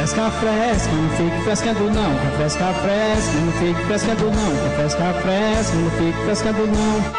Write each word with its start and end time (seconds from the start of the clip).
fresca, 0.00 0.30
fresca, 0.30 0.92
não 0.92 1.10
fique 1.10 1.44
frescando 1.44 1.90
não. 1.90 2.16
Café 2.16 2.36
fresca, 2.38 2.72
fresca, 2.72 3.32
não 3.34 3.52
fique 3.52 3.86
frescando 3.86 4.24
não. 4.30 4.56
Café 4.56 4.88
fresca, 4.88 5.14
fresca, 5.20 5.76
não 5.76 5.90
fique 5.90 6.24
frescando 6.24 6.66
não. 6.66 7.12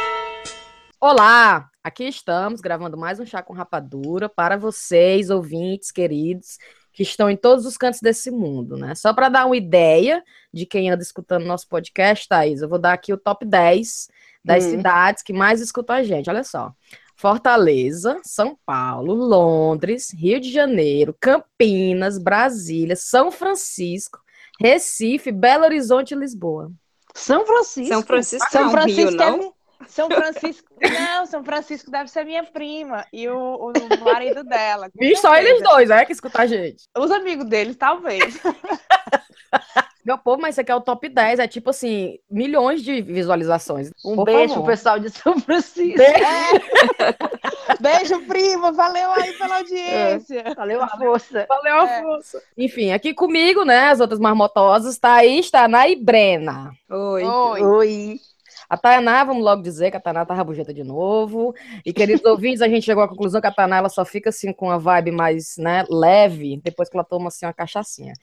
Olá, 0.99 1.69
aqui 1.83 2.05
estamos 2.05 2.59
gravando 2.59 2.97
mais 2.97 3.19
um 3.19 3.25
Chá 3.25 3.43
com 3.43 3.53
Rapadura 3.53 4.27
para 4.27 4.57
vocês, 4.57 5.29
ouvintes 5.29 5.91
queridos, 5.91 6.57
que 6.91 7.03
estão 7.03 7.29
em 7.29 7.37
todos 7.37 7.67
os 7.67 7.77
cantos 7.77 7.99
desse 8.01 8.31
mundo, 8.31 8.75
né? 8.75 8.95
Só 8.95 9.13
para 9.13 9.29
dar 9.29 9.45
uma 9.45 9.57
ideia 9.57 10.23
de 10.51 10.65
quem 10.65 10.89
anda 10.89 11.03
escutando 11.03 11.45
nosso 11.45 11.67
podcast, 11.67 12.27
Thaís, 12.27 12.63
eu 12.63 12.69
vou 12.69 12.79
dar 12.79 12.93
aqui 12.93 13.13
o 13.13 13.17
top 13.17 13.45
10 13.45 14.09
das 14.43 14.65
Hum. 14.65 14.71
cidades 14.71 15.21
que 15.21 15.33
mais 15.33 15.61
escutam 15.61 15.97
a 15.97 16.03
gente. 16.03 16.31
Olha 16.31 16.43
só. 16.43 16.73
Fortaleza, 17.21 18.19
São 18.23 18.57
Paulo, 18.65 19.13
Londres, 19.13 20.11
Rio 20.11 20.39
de 20.39 20.51
Janeiro, 20.51 21.15
Campinas, 21.21 22.17
Brasília, 22.17 22.95
São 22.95 23.31
Francisco, 23.31 24.19
Recife, 24.59 25.31
Belo 25.31 25.65
Horizonte 25.65 26.15
e 26.15 26.17
Lisboa. 26.17 26.71
São 27.13 27.45
Francisco. 27.45 27.93
São 27.93 28.01
Francisco 28.01 28.49
São 28.49 28.63
não, 28.63 28.71
Francisco 28.71 29.01
Rio, 29.01 29.09
é 29.09 29.29
não? 29.29 29.37
mi- 29.37 29.51
São 29.87 30.09
Francisco. 30.09 30.73
Não, 30.81 31.25
São 31.27 31.43
Francisco 31.43 31.91
deve 31.91 32.09
ser 32.09 32.25
minha 32.25 32.43
prima 32.43 33.05
e 33.13 33.29
o, 33.29 33.71
o 33.71 34.03
marido 34.03 34.43
dela. 34.43 34.89
E 34.99 35.15
só 35.15 35.35
eles 35.35 35.61
dois, 35.61 35.91
é, 35.91 36.03
que 36.05 36.13
escutam 36.13 36.41
a 36.41 36.47
gente. 36.47 36.85
Os 36.97 37.11
amigos 37.11 37.45
deles, 37.45 37.75
talvez. 37.75 38.39
Meu 40.03 40.17
povo, 40.17 40.41
mas 40.41 40.55
isso 40.55 40.61
aqui 40.61 40.71
é 40.71 40.75
o 40.75 40.81
top 40.81 41.07
10, 41.07 41.39
é 41.39 41.47
tipo 41.47 41.69
assim, 41.69 42.17
milhões 42.29 42.81
de 42.81 43.01
visualizações. 43.01 43.91
Um 44.03 44.15
Por 44.15 44.25
beijo 44.25 44.49
favor. 44.49 44.63
pro 44.63 44.71
pessoal 44.71 44.99
de 44.99 45.09
São 45.09 45.39
Francisco. 45.39 45.97
Beijo, 47.79 48.21
prima. 48.27 48.71
Valeu 48.71 49.11
aí 49.11 49.33
pela 49.33 49.57
audiência. 49.57 50.43
Valeu 50.55 50.81
a 50.81 50.87
força. 50.87 51.45
Valeu, 51.47 51.75
É. 51.75 51.99
Afonso. 51.99 52.37
Enfim, 52.57 52.91
aqui 52.91 53.13
comigo, 53.13 53.63
né, 53.63 53.89
as 53.89 53.99
outras 53.99 54.19
marmotosas, 54.19 54.97
Thaís, 54.97 55.49
Taná 55.51 55.87
e 55.87 55.95
Brena. 55.95 56.71
Oi. 56.89 57.23
Oi. 57.23 57.61
Oi. 57.61 58.19
A 58.71 58.77
Tainá, 58.77 59.25
vamos 59.25 59.43
logo 59.43 59.61
dizer 59.61 59.91
que 59.91 59.97
a 59.97 59.99
Tainá 59.99 60.25
tá 60.25 60.33
rabugenta 60.33 60.73
de 60.73 60.81
novo. 60.81 61.53
E, 61.85 61.91
queridos 61.91 62.23
ouvintes, 62.23 62.61
a 62.61 62.69
gente 62.69 62.85
chegou 62.85 63.03
à 63.03 63.07
conclusão 63.07 63.41
que 63.41 63.47
a 63.47 63.51
Tainá 63.51 63.75
ela 63.75 63.89
só 63.89 64.05
fica 64.05 64.29
assim 64.29 64.53
com 64.53 64.67
uma 64.67 64.79
vibe 64.79 65.11
mais 65.11 65.57
né, 65.57 65.83
leve 65.89 66.61
depois 66.63 66.87
que 66.87 66.95
ela 66.95 67.03
toma 67.03 67.27
assim 67.27 67.45
uma 67.45 67.51
cachaçinha. 67.51 68.13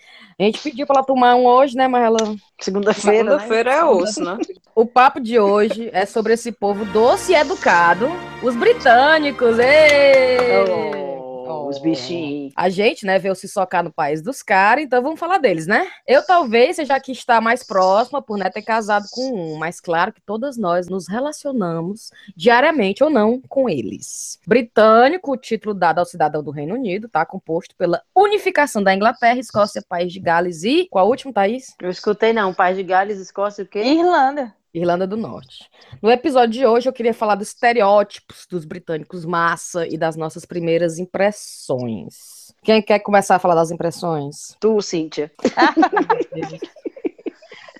A 0.40 0.42
gente 0.42 0.58
pediu 0.62 0.86
pra 0.86 0.96
ela 0.96 1.04
tomar 1.04 1.34
um 1.34 1.44
hoje, 1.44 1.76
né, 1.76 1.86
mas 1.86 2.02
ela 2.02 2.34
Segunda-feira, 2.58 3.24
né? 3.24 3.30
Segunda-feira 3.32 3.72
é 3.74 3.84
osso, 3.84 4.24
né? 4.24 4.38
O 4.74 4.86
papo 4.86 5.20
de 5.20 5.38
hoje 5.38 5.90
é 5.92 6.06
sobre 6.06 6.32
esse 6.32 6.50
povo 6.50 6.86
doce 6.86 7.32
e 7.32 7.34
educado, 7.34 8.08
os 8.42 8.56
britânicos. 8.56 9.58
Ê! 9.58 10.64
Oh, 10.66 11.07
Os 11.52 11.78
bichinhos. 11.78 12.52
A 12.56 12.68
gente, 12.68 13.04
né, 13.06 13.18
veio 13.18 13.34
se 13.34 13.48
socar 13.48 13.82
no 13.82 13.92
país 13.92 14.22
dos 14.22 14.42
caras, 14.42 14.84
então 14.84 15.02
vamos 15.02 15.18
falar 15.18 15.38
deles, 15.38 15.66
né? 15.66 15.86
Eu 16.06 16.24
talvez 16.24 16.76
seja 16.76 16.98
que 17.00 17.12
está 17.12 17.40
mais 17.40 17.62
próxima 17.62 18.20
por 18.20 18.38
né, 18.38 18.50
ter 18.50 18.62
casado 18.62 19.06
com 19.10 19.32
um, 19.32 19.56
mas 19.56 19.80
claro 19.80 20.12
que 20.12 20.20
todas 20.20 20.56
nós 20.56 20.88
nos 20.88 21.08
relacionamos 21.08 22.10
diariamente 22.36 23.02
ou 23.02 23.10
não 23.10 23.40
com 23.48 23.68
eles. 23.68 24.38
Britânico, 24.46 25.32
o 25.32 25.36
título 25.36 25.74
dado 25.74 25.98
ao 25.98 26.04
cidadão 26.04 26.42
do 26.42 26.50
Reino 26.50 26.74
Unido, 26.74 27.08
tá 27.08 27.24
composto 27.24 27.74
pela 27.76 28.02
unificação 28.14 28.82
da 28.82 28.94
Inglaterra, 28.94 29.38
Escócia, 29.38 29.82
País 29.88 30.12
de 30.12 30.20
Gales 30.20 30.62
e 30.64 30.88
qual 30.90 31.06
a 31.06 31.08
última, 31.08 31.32
Thaís? 31.32 31.74
Eu 31.80 31.90
escutei, 31.90 32.32
não. 32.32 32.52
Paz 32.52 32.76
de 32.76 32.82
Gales, 32.82 33.18
Escócia, 33.18 33.64
o 33.64 33.66
quê? 33.66 33.80
Irlanda. 33.80 34.54
Irlanda 34.78 35.06
do 35.06 35.16
Norte. 35.16 35.68
No 36.02 36.10
episódio 36.10 36.60
de 36.60 36.66
hoje, 36.66 36.88
eu 36.88 36.92
queria 36.92 37.14
falar 37.14 37.34
dos 37.34 37.48
estereótipos 37.48 38.46
dos 38.48 38.64
britânicos 38.64 39.24
massa 39.24 39.86
e 39.86 39.96
das 39.98 40.16
nossas 40.16 40.44
primeiras 40.44 40.98
impressões. 40.98 42.54
Quem 42.62 42.82
quer 42.82 42.98
começar 43.00 43.36
a 43.36 43.38
falar 43.38 43.54
das 43.54 43.70
impressões? 43.70 44.56
Tu, 44.60 44.80
Cíntia. 44.82 45.30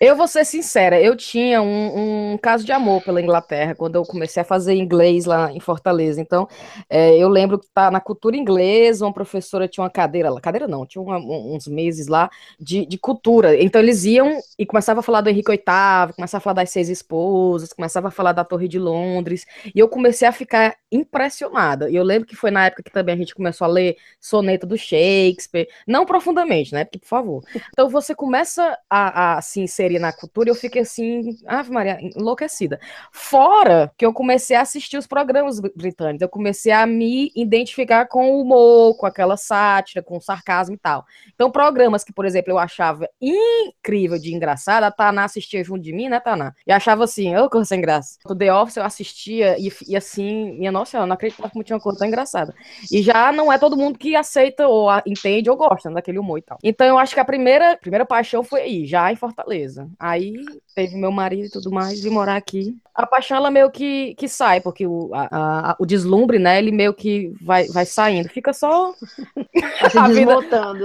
Eu 0.00 0.14
vou 0.14 0.28
ser 0.28 0.44
sincera, 0.44 1.00
eu 1.00 1.16
tinha 1.16 1.60
um, 1.60 2.32
um 2.34 2.38
caso 2.38 2.64
de 2.64 2.70
amor 2.70 3.02
pela 3.02 3.20
Inglaterra 3.20 3.74
quando 3.74 3.96
eu 3.96 4.04
comecei 4.04 4.40
a 4.40 4.44
fazer 4.44 4.74
inglês 4.74 5.24
lá 5.24 5.52
em 5.52 5.58
Fortaleza. 5.60 6.20
Então, 6.20 6.46
é, 6.88 7.16
eu 7.16 7.28
lembro 7.28 7.58
que 7.58 7.66
tá 7.74 7.90
na 7.90 8.00
cultura 8.00 8.36
inglesa, 8.36 9.04
uma 9.04 9.12
professora 9.12 9.66
tinha 9.66 9.82
uma 9.82 9.90
cadeira 9.90 10.30
lá, 10.30 10.40
cadeira 10.40 10.68
não, 10.68 10.86
tinha 10.86 11.02
uma- 11.02 11.18
um- 11.18 11.54
uns 11.56 11.66
meses 11.66 12.06
lá 12.06 12.30
de, 12.60 12.86
de 12.86 12.96
cultura. 12.98 13.60
Então, 13.60 13.80
eles 13.80 14.04
iam 14.04 14.38
e 14.58 14.64
começavam 14.64 15.00
a 15.00 15.02
falar 15.02 15.20
do 15.20 15.30
Henrique 15.30 15.50
VIII, 15.50 16.12
começavam 16.14 16.38
a 16.42 16.44
falar 16.44 16.54
das 16.54 16.70
seis 16.70 16.88
esposas, 16.88 17.72
começavam 17.72 18.08
a 18.08 18.10
falar 18.12 18.32
da 18.32 18.44
Torre 18.44 18.68
de 18.68 18.78
Londres, 18.78 19.46
e 19.74 19.78
eu 19.80 19.88
comecei 19.88 20.28
a 20.28 20.32
ficar 20.32 20.76
impressionada. 20.92 21.90
E 21.90 21.96
eu 21.96 22.04
lembro 22.04 22.26
que 22.28 22.36
foi 22.36 22.50
na 22.50 22.66
época 22.66 22.82
que 22.82 22.90
também 22.92 23.14
a 23.14 23.18
gente 23.18 23.34
começou 23.34 23.64
a 23.64 23.68
ler 23.68 23.96
soneto 24.20 24.66
do 24.66 24.76
Shakespeare, 24.76 25.66
não 25.86 26.06
profundamente, 26.06 26.72
né? 26.72 26.84
Porque, 26.84 26.98
por 26.98 27.08
favor. 27.08 27.42
Então 27.72 27.88
você 27.88 28.14
começa 28.14 28.78
a, 28.88 29.38
a 29.38 29.42
se 29.42 29.60
inserir 29.60 29.87
na 29.96 30.12
cultura 30.12 30.50
eu 30.50 30.56
fiquei 30.56 30.82
assim, 30.82 31.36
Ave 31.46 31.70
Maria, 31.70 32.00
enlouquecida. 32.16 32.80
Fora 33.12 33.92
que 33.96 34.04
eu 34.04 34.12
comecei 34.12 34.56
a 34.56 34.62
assistir 34.62 34.96
os 34.96 35.06
programas 35.06 35.60
br- 35.60 35.68
britânicos, 35.76 36.22
eu 36.22 36.28
comecei 36.28 36.72
a 36.72 36.84
me 36.84 37.30
identificar 37.36 38.06
com 38.06 38.32
o 38.32 38.40
humor, 38.42 38.96
com 38.96 39.06
aquela 39.06 39.36
sátira, 39.36 40.02
com 40.02 40.16
o 40.16 40.20
sarcasmo 40.20 40.74
e 40.74 40.78
tal. 40.78 41.04
Então, 41.32 41.48
programas 41.50 42.02
que, 42.02 42.12
por 42.12 42.24
exemplo, 42.26 42.50
eu 42.52 42.58
achava 42.58 43.08
incrível 43.20 44.18
de 44.18 44.34
engraçado, 44.34 44.82
a 44.82 44.90
Taná 44.90 45.24
assistia 45.24 45.62
junto 45.62 45.82
de 45.82 45.92
mim, 45.92 46.08
né, 46.08 46.18
Taná? 46.18 46.52
E 46.66 46.72
achava 46.72 47.04
assim, 47.04 47.36
ô, 47.36 47.48
coisa 47.48 47.66
sem 47.66 47.80
graça. 47.80 48.18
O 48.26 48.34
The 48.34 48.52
Office 48.52 48.76
eu 48.76 48.82
assistia 48.84 49.56
e, 49.58 49.70
e 49.86 49.96
assim, 49.96 50.52
minha 50.58 50.72
nossa, 50.72 50.98
eu 50.98 51.06
não 51.06 51.14
acreditava 51.14 51.50
como 51.50 51.62
tinha 51.62 51.76
uma 51.76 51.82
coisa 51.82 51.98
tão 51.98 52.08
engraçada. 52.08 52.52
E 52.90 53.02
já 53.02 53.30
não 53.32 53.52
é 53.52 53.58
todo 53.58 53.76
mundo 53.76 53.98
que 53.98 54.16
aceita 54.16 54.66
ou 54.66 54.88
entende 55.06 55.50
ou 55.50 55.56
gosta 55.56 55.90
daquele 55.90 56.18
humor 56.18 56.38
e 56.38 56.42
tal. 56.42 56.58
Então 56.62 56.86
eu 56.86 56.98
acho 56.98 57.14
que 57.14 57.20
a 57.20 57.24
primeira, 57.24 57.76
primeira 57.76 58.06
paixão 58.06 58.42
foi 58.42 58.62
aí, 58.62 58.86
já 58.86 59.10
em 59.12 59.16
Fortaleza. 59.16 59.77
Aí 59.98 60.34
teve 60.74 60.96
meu 60.96 61.10
marido 61.12 61.46
e 61.46 61.50
tudo 61.50 61.70
mais, 61.70 62.00
vim 62.00 62.10
morar 62.10 62.36
aqui. 62.36 62.76
A 62.94 63.06
paixão, 63.06 63.36
ela 63.36 63.50
meio 63.50 63.70
que, 63.70 64.14
que 64.16 64.28
sai, 64.28 64.60
porque 64.60 64.86
o, 64.86 65.10
a- 65.14 65.28
a- 65.70 65.76
o 65.78 65.86
deslumbre, 65.86 66.38
né, 66.38 66.58
ele 66.58 66.72
meio 66.72 66.92
que 66.92 67.32
vai, 67.40 67.66
vai 67.68 67.86
saindo. 67.86 68.28
Fica 68.28 68.52
só, 68.52 68.92
se 69.90 69.98
A 69.98 70.08
vida- 70.08 70.40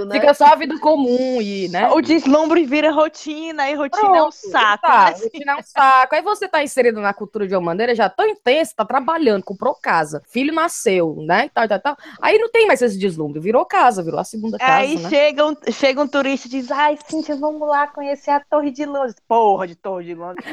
né? 0.06 0.14
fica 0.14 0.32
só 0.34 0.46
a 0.46 0.54
vida 0.54 0.78
comum 0.78 1.40
e, 1.42 1.68
né? 1.68 1.90
O 1.90 2.00
deslumbre 2.00 2.64
vira 2.64 2.90
rotina 2.92 3.68
e 3.70 3.74
rotina 3.74 4.06
é 4.06 4.10
um 4.10 4.30
Pronto, 4.30 4.32
saco. 4.50 4.82
Tá, 4.86 5.04
né? 5.10 5.16
rotina 5.22 5.52
é 5.52 5.56
um 5.56 5.62
saco. 5.62 6.14
Aí 6.14 6.22
você 6.22 6.48
tá 6.48 6.62
inserido 6.62 7.00
na 7.00 7.12
cultura 7.12 7.46
de 7.48 7.54
uma 7.54 7.60
maneira 7.60 7.94
já 7.94 8.08
tão 8.08 8.26
intensa, 8.28 8.74
tá 8.76 8.84
trabalhando, 8.84 9.42
comprou 9.42 9.74
casa, 9.74 10.22
filho 10.28 10.52
nasceu, 10.54 11.16
né? 11.26 11.46
E 11.46 11.48
tal, 11.50 11.68
tal, 11.68 11.80
tal. 11.80 11.96
Aí 12.20 12.38
não 12.38 12.50
tem 12.50 12.66
mais 12.66 12.80
esse 12.82 12.98
deslumbre, 12.98 13.40
virou 13.40 13.64
casa, 13.64 14.02
virou 14.02 14.20
a 14.20 14.24
segunda 14.24 14.58
casa, 14.58 14.72
Aí 14.72 14.96
né? 14.98 15.08
chega, 15.08 15.46
um, 15.46 15.56
chega 15.72 16.00
um 16.02 16.06
turista 16.08 16.46
e 16.46 16.50
diz: 16.50 16.70
Ai, 16.70 16.96
Cíntia, 17.08 17.36
vamos 17.36 17.66
lá 17.68 17.86
conhecer 17.86 18.30
a 18.30 18.40
Torre 18.40 18.70
de 18.70 18.83
Londres. 18.86 19.16
Porra 19.26 19.66
de 19.66 19.74
Torre 19.74 20.04
de 20.04 20.14
Londres. 20.14 20.44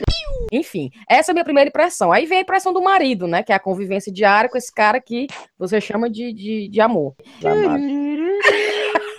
Enfim, 0.51 0.91
essa 1.09 1.31
é 1.31 1.33
a 1.33 1.35
minha 1.35 1.43
primeira 1.43 1.69
impressão. 1.69 2.11
Aí 2.11 2.25
vem 2.25 2.39
a 2.39 2.41
impressão 2.41 2.73
do 2.73 2.81
marido, 2.81 3.27
né? 3.27 3.43
Que 3.43 3.51
é 3.51 3.55
a 3.55 3.59
convivência 3.59 4.11
diária 4.11 4.49
com 4.49 4.57
esse 4.57 4.73
cara 4.73 4.99
que 4.99 5.27
você 5.57 5.79
chama 5.79 6.09
de, 6.09 6.33
de, 6.33 6.67
de 6.67 6.81
amor. 6.81 7.15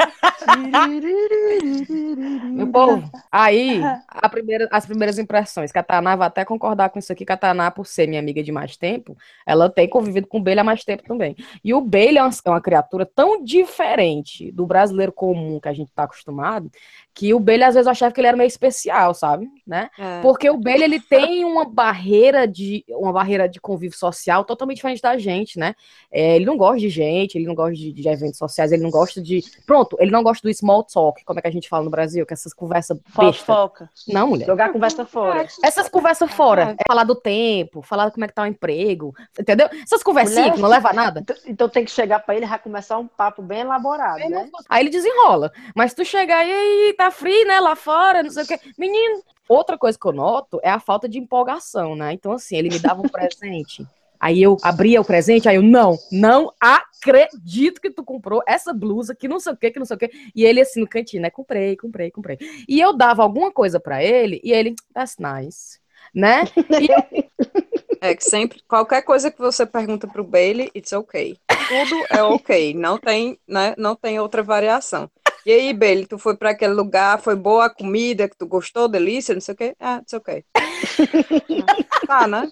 Meu 2.52 2.66
povo, 2.68 3.10
aí 3.30 3.80
primeira- 4.30 4.68
as 4.70 4.86
primeiras 4.86 5.18
impressões, 5.18 5.70
que 5.70 5.78
a 5.78 5.82
Taná 5.82 6.16
vai 6.16 6.26
até 6.26 6.44
concordar 6.44 6.90
com 6.90 6.98
isso 6.98 7.12
aqui, 7.12 7.24
que 7.24 7.32
a 7.32 7.36
Taná, 7.36 7.70
por 7.70 7.86
ser 7.86 8.06
minha 8.08 8.20
amiga 8.20 8.42
de 8.42 8.50
mais 8.52 8.76
tempo, 8.76 9.16
ela 9.46 9.68
tem 9.70 9.88
convivido 9.88 10.26
com 10.26 10.38
o 10.38 10.42
Bailey 10.42 10.60
há 10.60 10.64
mais 10.64 10.84
tempo 10.84 11.02
também. 11.04 11.36
E 11.62 11.72
o 11.74 11.80
Bailey 11.80 12.18
é 12.18 12.22
uma, 12.22 12.30
é 12.44 12.50
uma 12.50 12.60
criatura 12.60 13.06
tão 13.06 13.42
diferente 13.42 14.50
do 14.52 14.66
brasileiro 14.66 15.12
comum 15.12 15.60
que 15.60 15.68
a 15.68 15.72
gente 15.72 15.92
tá 15.94 16.04
acostumado, 16.04 16.70
que 17.14 17.34
o 17.34 17.40
Bailey 17.40 17.64
às 17.64 17.74
vezes 17.74 17.86
eu 17.86 17.90
achava 17.92 18.12
que 18.12 18.20
ele 18.20 18.28
era 18.28 18.36
meio 18.36 18.48
especial, 18.48 19.14
sabe? 19.14 19.48
Né? 19.66 19.90
É. 19.98 20.20
Porque 20.22 20.48
o 20.48 20.56
Bailey, 20.56 20.84
ele 20.84 21.00
tem 21.00 21.44
uma 21.44 21.64
barreira 21.68 22.48
de 22.48 22.84
uma 22.88 23.12
barreira 23.12 23.48
de 23.48 23.60
convívio 23.60 23.96
social 23.98 24.44
totalmente 24.44 24.76
diferente 24.76 25.02
da 25.02 25.16
gente, 25.18 25.58
né? 25.58 25.74
É, 26.10 26.36
ele 26.36 26.46
não 26.46 26.56
gosta 26.56 26.78
de 26.78 26.88
gente, 26.88 27.36
ele 27.36 27.46
não 27.46 27.54
gosta 27.54 27.74
de, 27.74 27.92
de 27.92 28.08
eventos 28.08 28.38
sociais, 28.38 28.72
ele 28.72 28.82
não 28.82 28.90
gosta 28.90 29.20
de. 29.20 29.42
Pronto, 29.66 29.96
ele 30.00 30.10
não 30.10 30.22
gosta 30.22 30.31
do 30.40 30.52
small 30.54 30.84
talk, 30.84 31.24
como 31.24 31.38
é 31.38 31.42
que 31.42 31.48
a 31.48 31.52
gente 31.52 31.68
fala 31.68 31.84
no 31.84 31.90
Brasil, 31.90 32.24
que 32.24 32.32
essas 32.32 32.54
conversas. 32.54 32.98
Fofoca. 33.08 33.90
Não, 34.08 34.28
mulher. 34.28 34.46
Jogar 34.46 34.66
a 34.66 34.72
conversa 34.72 35.04
fora. 35.04 35.46
Essas 35.62 35.88
conversas 35.88 36.30
fora, 36.32 36.76
é 36.78 36.84
falar 36.86 37.04
do 37.04 37.14
tempo, 37.14 37.82
falar 37.82 38.10
como 38.10 38.24
é 38.24 38.28
que 38.28 38.34
tá 38.34 38.42
o 38.42 38.46
emprego, 38.46 39.14
entendeu? 39.38 39.68
Essas 39.82 40.02
conversinhas 40.02 40.54
que 40.54 40.60
não 40.60 40.68
leva 40.68 40.90
a 40.90 40.92
nada. 40.92 41.20
Então, 41.20 41.36
então 41.46 41.68
tem 41.68 41.84
que 41.84 41.90
chegar 41.90 42.20
pra 42.20 42.34
ele 42.34 42.46
e 42.46 42.48
já 42.48 42.58
começar 42.58 42.98
um 42.98 43.06
papo 43.06 43.42
bem 43.42 43.60
elaborado, 43.60 44.28
né? 44.28 44.48
Aí 44.68 44.82
ele 44.82 44.90
desenrola. 44.90 45.52
Mas 45.74 45.94
tu 45.94 46.04
chegar 46.04 46.38
aí, 46.38 46.52
aí, 46.52 46.94
tá 46.96 47.10
frio, 47.10 47.46
né, 47.46 47.60
lá 47.60 47.74
fora, 47.76 48.22
não 48.22 48.30
sei 48.30 48.44
o 48.44 48.46
quê. 48.46 48.60
Menino, 48.78 49.22
outra 49.48 49.76
coisa 49.76 49.98
que 49.98 50.06
eu 50.06 50.12
noto 50.12 50.60
é 50.62 50.70
a 50.70 50.80
falta 50.80 51.08
de 51.08 51.18
empolgação, 51.18 51.96
né? 51.96 52.12
Então, 52.12 52.32
assim, 52.32 52.56
ele 52.56 52.68
me 52.68 52.78
dava 52.78 53.00
um 53.00 53.08
presente. 53.08 53.86
Aí 54.22 54.40
eu 54.40 54.56
abria 54.62 55.00
o 55.00 55.04
presente, 55.04 55.48
aí 55.48 55.56
eu, 55.56 55.62
não, 55.62 55.98
não 56.12 56.52
acredito 56.60 57.80
que 57.80 57.90
tu 57.90 58.04
comprou 58.04 58.40
essa 58.46 58.72
blusa, 58.72 59.16
que 59.16 59.26
não 59.26 59.40
sei 59.40 59.52
o 59.52 59.56
que, 59.56 59.72
que 59.72 59.80
não 59.80 59.84
sei 59.84 59.96
o 59.96 59.98
que. 59.98 60.12
E 60.32 60.44
ele, 60.44 60.60
assim, 60.60 60.80
no 60.80 60.86
cantinho, 60.86 61.22
né? 61.22 61.28
Comprei, 61.28 61.76
comprei, 61.76 62.08
comprei. 62.08 62.38
E 62.68 62.80
eu 62.80 62.96
dava 62.96 63.24
alguma 63.24 63.50
coisa 63.50 63.80
pra 63.80 64.00
ele, 64.00 64.40
e 64.44 64.52
ele, 64.52 64.76
that's 64.94 65.16
nice. 65.18 65.80
Né? 66.14 66.44
É 68.00 68.14
que 68.14 68.24
sempre, 68.24 68.60
qualquer 68.68 69.02
coisa 69.02 69.30
que 69.30 69.38
você 69.38 69.64
pergunta 69.66 70.06
pro 70.06 70.24
Bailey, 70.24 70.70
it's 70.74 70.92
okay. 70.92 71.36
Tudo 71.68 72.04
é 72.10 72.22
ok, 72.22 72.74
não 72.74 72.98
tem, 72.98 73.38
né, 73.46 73.74
não 73.78 73.96
tem 73.96 74.20
outra 74.20 74.42
variação. 74.42 75.10
E 75.44 75.52
aí, 75.52 75.72
Beli, 75.72 76.06
tu 76.06 76.18
foi 76.18 76.36
para 76.36 76.50
aquele 76.50 76.72
lugar, 76.72 77.20
foi 77.20 77.34
boa 77.34 77.66
a 77.66 77.70
comida, 77.70 78.28
que 78.28 78.36
tu 78.36 78.46
gostou, 78.46 78.88
delícia, 78.88 79.34
não 79.34 79.40
sei 79.40 79.54
o 79.54 79.56
quê? 79.56 79.76
Ah, 79.80 79.98
it's 79.98 80.12
ok. 80.12 80.44
tá, 82.06 82.28
né? 82.28 82.50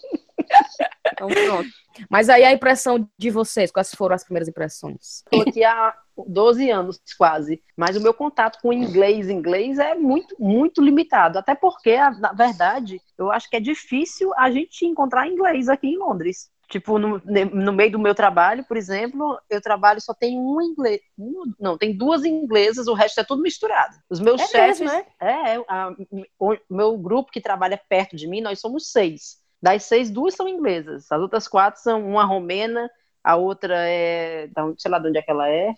Então 1.20 1.28
pronto. 1.28 1.68
Mas 2.08 2.28
aí 2.28 2.44
a 2.44 2.52
impressão 2.52 3.06
de 3.18 3.30
vocês, 3.30 3.70
quais 3.70 3.94
foram 3.94 4.14
as 4.14 4.24
primeiras 4.24 4.48
impressões? 4.48 5.22
Estou 5.24 5.42
aqui 5.42 5.62
há 5.62 5.94
12 6.26 6.70
anos 6.70 7.00
quase, 7.18 7.62
mas 7.76 7.96
o 7.96 8.00
meu 8.00 8.14
contato 8.14 8.58
com 8.62 8.72
inglês, 8.72 9.28
inglês 9.28 9.78
é 9.78 9.94
muito, 9.94 10.34
muito 10.38 10.80
limitado. 10.82 11.38
Até 11.38 11.54
porque, 11.54 11.96
na 12.18 12.32
verdade, 12.32 13.00
eu 13.18 13.30
acho 13.30 13.50
que 13.50 13.56
é 13.56 13.60
difícil 13.60 14.32
a 14.36 14.50
gente 14.50 14.86
encontrar 14.86 15.26
inglês 15.28 15.68
aqui 15.68 15.88
em 15.88 15.98
Londres. 15.98 16.50
Tipo, 16.70 17.00
no, 17.00 17.20
no 17.52 17.72
meio 17.72 17.90
do 17.90 17.98
meu 17.98 18.14
trabalho, 18.14 18.64
por 18.64 18.76
exemplo, 18.76 19.36
eu 19.50 19.60
trabalho 19.60 20.00
só 20.00 20.14
tem 20.14 20.38
um 20.38 20.62
inglês. 20.62 21.00
Um, 21.18 21.52
não, 21.58 21.76
tem 21.76 21.92
duas 21.92 22.24
inglesas, 22.24 22.86
o 22.86 22.94
resto 22.94 23.18
é 23.20 23.24
tudo 23.24 23.42
misturado. 23.42 23.96
Os 24.08 24.20
meus 24.20 24.40
É 24.40 24.46
chefes. 24.46 24.80
mesmo, 24.80 25.04
é? 25.20 25.54
É, 25.56 25.64
a- 25.66 25.92
o 26.38 26.56
meu 26.70 26.96
grupo 26.96 27.32
que 27.32 27.40
trabalha 27.40 27.76
perto 27.88 28.14
de 28.14 28.28
mim, 28.28 28.40
nós 28.40 28.60
somos 28.60 28.92
seis. 28.92 29.39
Das 29.62 29.84
seis, 29.84 30.10
duas 30.10 30.34
são 30.34 30.48
inglesas. 30.48 31.10
As 31.10 31.20
outras 31.20 31.46
quatro 31.48 31.80
são 31.80 32.02
uma 32.06 32.24
romena, 32.24 32.90
a 33.22 33.36
outra 33.36 33.74
é. 33.88 34.48
Sei 34.78 34.90
lá 34.90 34.98
de 34.98 35.08
onde 35.08 35.18
é 35.18 35.22
que 35.22 35.30
ela 35.30 35.48
é. 35.48 35.74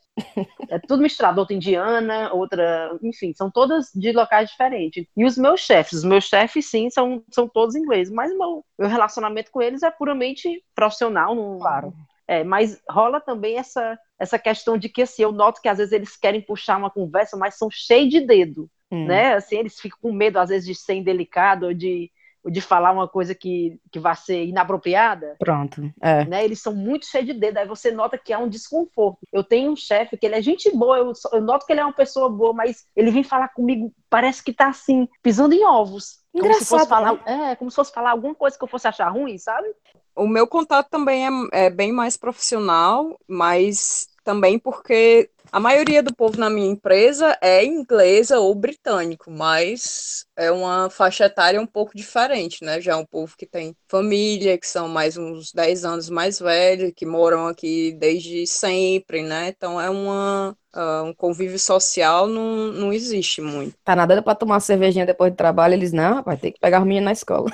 É 0.70 0.79
tudo 0.79 1.02
misturado. 1.02 1.40
Outra 1.40 1.55
indiana, 1.56 2.32
outra. 2.32 2.96
Enfim, 3.02 3.32
são 3.34 3.50
todas 3.50 3.90
de 3.94 4.12
locais 4.12 4.50
diferentes. 4.50 5.06
E 5.17 5.25
os 5.25 5.37
meus 5.37 5.61
chefes, 5.61 5.99
os 5.99 6.05
meus 6.05 6.25
chefes, 6.25 6.70
sim, 6.70 6.88
são, 6.90 7.23
são 7.32 7.49
todos 7.49 7.75
ingleses. 7.75 8.12
Mas 8.12 8.31
meu, 8.37 8.64
meu 8.79 8.88
relacionamento 8.88 9.50
com 9.50 9.61
eles 9.61 9.82
é 9.82 9.90
puramente 9.90 10.62
profissional. 10.75 11.34
Não, 11.34 11.58
Claro. 11.58 11.93
é, 12.26 12.44
mas 12.44 12.81
rola 12.88 13.20
também 13.20 13.58
essa, 13.58 13.99
essa 14.19 14.38
questão 14.38 14.79
de 14.79 14.88
que 14.88 15.02
assim, 15.02 15.23
eu 15.23 15.32
noto 15.32 15.61
que 15.61 15.69
às 15.69 15.79
vezes 15.79 15.93
eles 15.93 16.17
querem 16.17 16.40
puxar 16.40 16.79
uma 16.79 16.90
conversa, 16.90 17.37
mas 17.37 17.56
são 17.58 17.69
cheios 17.70 18.11
de 18.11 18.20
dedo 18.20 18.70
Hum. 18.90 19.06
né? 19.06 19.34
Assim, 19.34 19.56
eles 19.56 19.81
ficam 19.81 19.99
com 20.02 20.12
medo, 20.12 20.38
às 20.38 20.50
vezes, 20.50 20.67
de 20.67 20.75
ser 20.75 20.94
indelicado 20.94 21.67
ou 21.67 21.75
de, 21.75 22.11
de 22.50 22.61
falar 22.61 22.91
uma 22.93 23.06
coisa 23.06 23.35
que, 23.35 23.79
que 23.91 23.99
vai 23.99 24.17
ser 24.17 24.44
inapropriada, 24.44 25.37
Pronto. 25.39 25.83
É. 26.00 26.25
né? 26.25 26.44
Eles 26.44 26.61
são 26.61 26.75
muito 26.75 27.06
cheios 27.06 27.27
de 27.27 27.35
dedo, 27.35 27.59
aí 27.59 27.67
você 27.67 27.91
nota 27.91 28.19
que 28.19 28.33
há 28.33 28.39
um 28.39 28.49
desconforto. 28.49 29.19
Eu 29.33 29.44
tenho 29.44 29.71
um 29.71 29.77
chefe 29.77 30.17
que 30.17 30.27
ele 30.27 30.35
é 30.35 30.43
gente 30.43 30.71
boa, 30.77 30.99
eu, 30.99 31.15
só- 31.15 31.31
eu 31.33 31.41
noto 31.41 31.67
que 31.67 31.73
ele 31.73 31.81
é 31.81 31.85
uma 31.85 31.93
pessoa 31.93 32.29
boa, 32.29 32.53
mas 32.53 32.87
ele 32.97 33.11
vem 33.11 33.23
falar 33.23 33.49
comigo, 33.49 33.93
parece 34.11 34.43
que 34.43 34.53
tá 34.53 34.69
assim, 34.69 35.09
pisando 35.23 35.55
em 35.55 35.65
ovos. 35.65 36.21
Como 36.33 36.53
se 36.55 36.65
fosse 36.65 36.85
Engraçado, 36.85 36.89
falar, 36.89 37.23
é, 37.27 37.56
como 37.56 37.71
se 37.71 37.75
fosse 37.77 37.93
falar 37.93 38.11
alguma 38.11 38.35
coisa 38.35 38.56
que 38.56 38.65
eu 38.65 38.69
fosse 38.69 38.89
achar 38.89 39.09
ruim, 39.09 39.37
sabe? 39.39 39.69
O 40.17 40.27
meu 40.27 40.47
contato 40.47 40.89
também 40.91 41.27
é, 41.53 41.67
é 41.67 41.71
bem 41.71 41.93
mais 41.93 42.17
profissional, 42.17 43.19
mas 43.29 44.09
também 44.25 44.59
porque 44.59 45.31
a 45.53 45.61
maioria 45.61 46.03
do 46.03 46.15
povo 46.15 46.39
na 46.39 46.49
minha 46.49 46.71
empresa 46.71 47.37
é 47.43 47.63
inglesa 47.63 48.39
ou 48.41 48.55
britânico, 48.55 49.31
mas 49.31 50.25
é 50.35 50.51
uma 50.51 50.89
faixa 50.89 51.27
etária 51.27 51.61
um 51.61 51.67
pouco 51.67 51.95
diferente, 51.95 52.65
né? 52.65 52.81
Já 52.81 52.93
é 52.93 52.97
um 52.97 53.05
povo 53.05 53.37
que 53.37 53.45
tem 53.45 53.77
família, 53.87 54.57
que 54.57 54.67
são 54.67 54.89
mais 54.89 55.19
uns 55.19 55.53
10 55.53 55.85
anos 55.85 56.09
mais 56.09 56.39
velhos, 56.39 56.93
que 56.97 57.05
moram 57.05 57.47
aqui 57.47 57.93
desde 58.01 58.47
sempre, 58.47 59.23
né? 59.23 59.49
Então 59.55 59.79
é 59.79 59.91
uma, 59.91 60.57
ah, 60.73 61.03
um 61.05 61.13
convívio 61.13 61.59
social 61.59 62.27
não, 62.27 62.73
não 62.73 62.91
existe 62.91 63.43
muito. 63.43 63.77
Tá 63.85 63.95
nada 63.95 64.23
pra 64.23 64.35
tomar 64.35 64.55
uma 64.55 64.61
cervejinha 64.61 65.05
depois 65.05 65.31
do 65.31 65.37
trabalho, 65.37 65.75
eles, 65.75 65.93
não, 65.93 66.23
vai 66.23 66.39
ter 66.39 66.53
que 66.53 66.61
pegar 66.61 66.81
os 66.81 66.87
meninos 66.87 67.05
na 67.05 67.13
escola. 67.13 67.53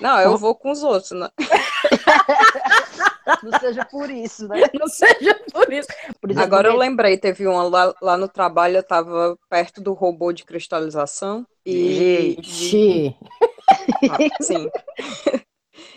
Não, 0.00 0.20
eu 0.20 0.36
vou 0.36 0.54
com 0.54 0.70
os 0.70 0.82
outros, 0.82 1.12
né? 1.12 1.30
Não 3.42 3.58
seja 3.58 3.84
por 3.84 4.10
isso, 4.10 4.48
né? 4.48 4.62
Não 4.78 4.86
seja 4.88 5.34
por 5.52 5.72
isso. 5.72 5.88
Por 6.20 6.30
exemplo, 6.30 6.44
Agora 6.44 6.68
eu 6.68 6.76
lembrei, 6.76 7.16
teve 7.16 7.46
uma 7.46 7.62
lá, 7.64 7.94
lá 8.00 8.16
no 8.16 8.28
trabalho, 8.28 8.76
eu 8.76 8.82
tava 8.82 9.38
perto 9.48 9.80
do 9.80 9.92
robô 9.92 10.32
de 10.32 10.44
cristalização 10.44 11.46
e, 11.64 12.36
Xi. 12.42 13.16
Ah, 14.10 14.18
sim. 14.42 14.68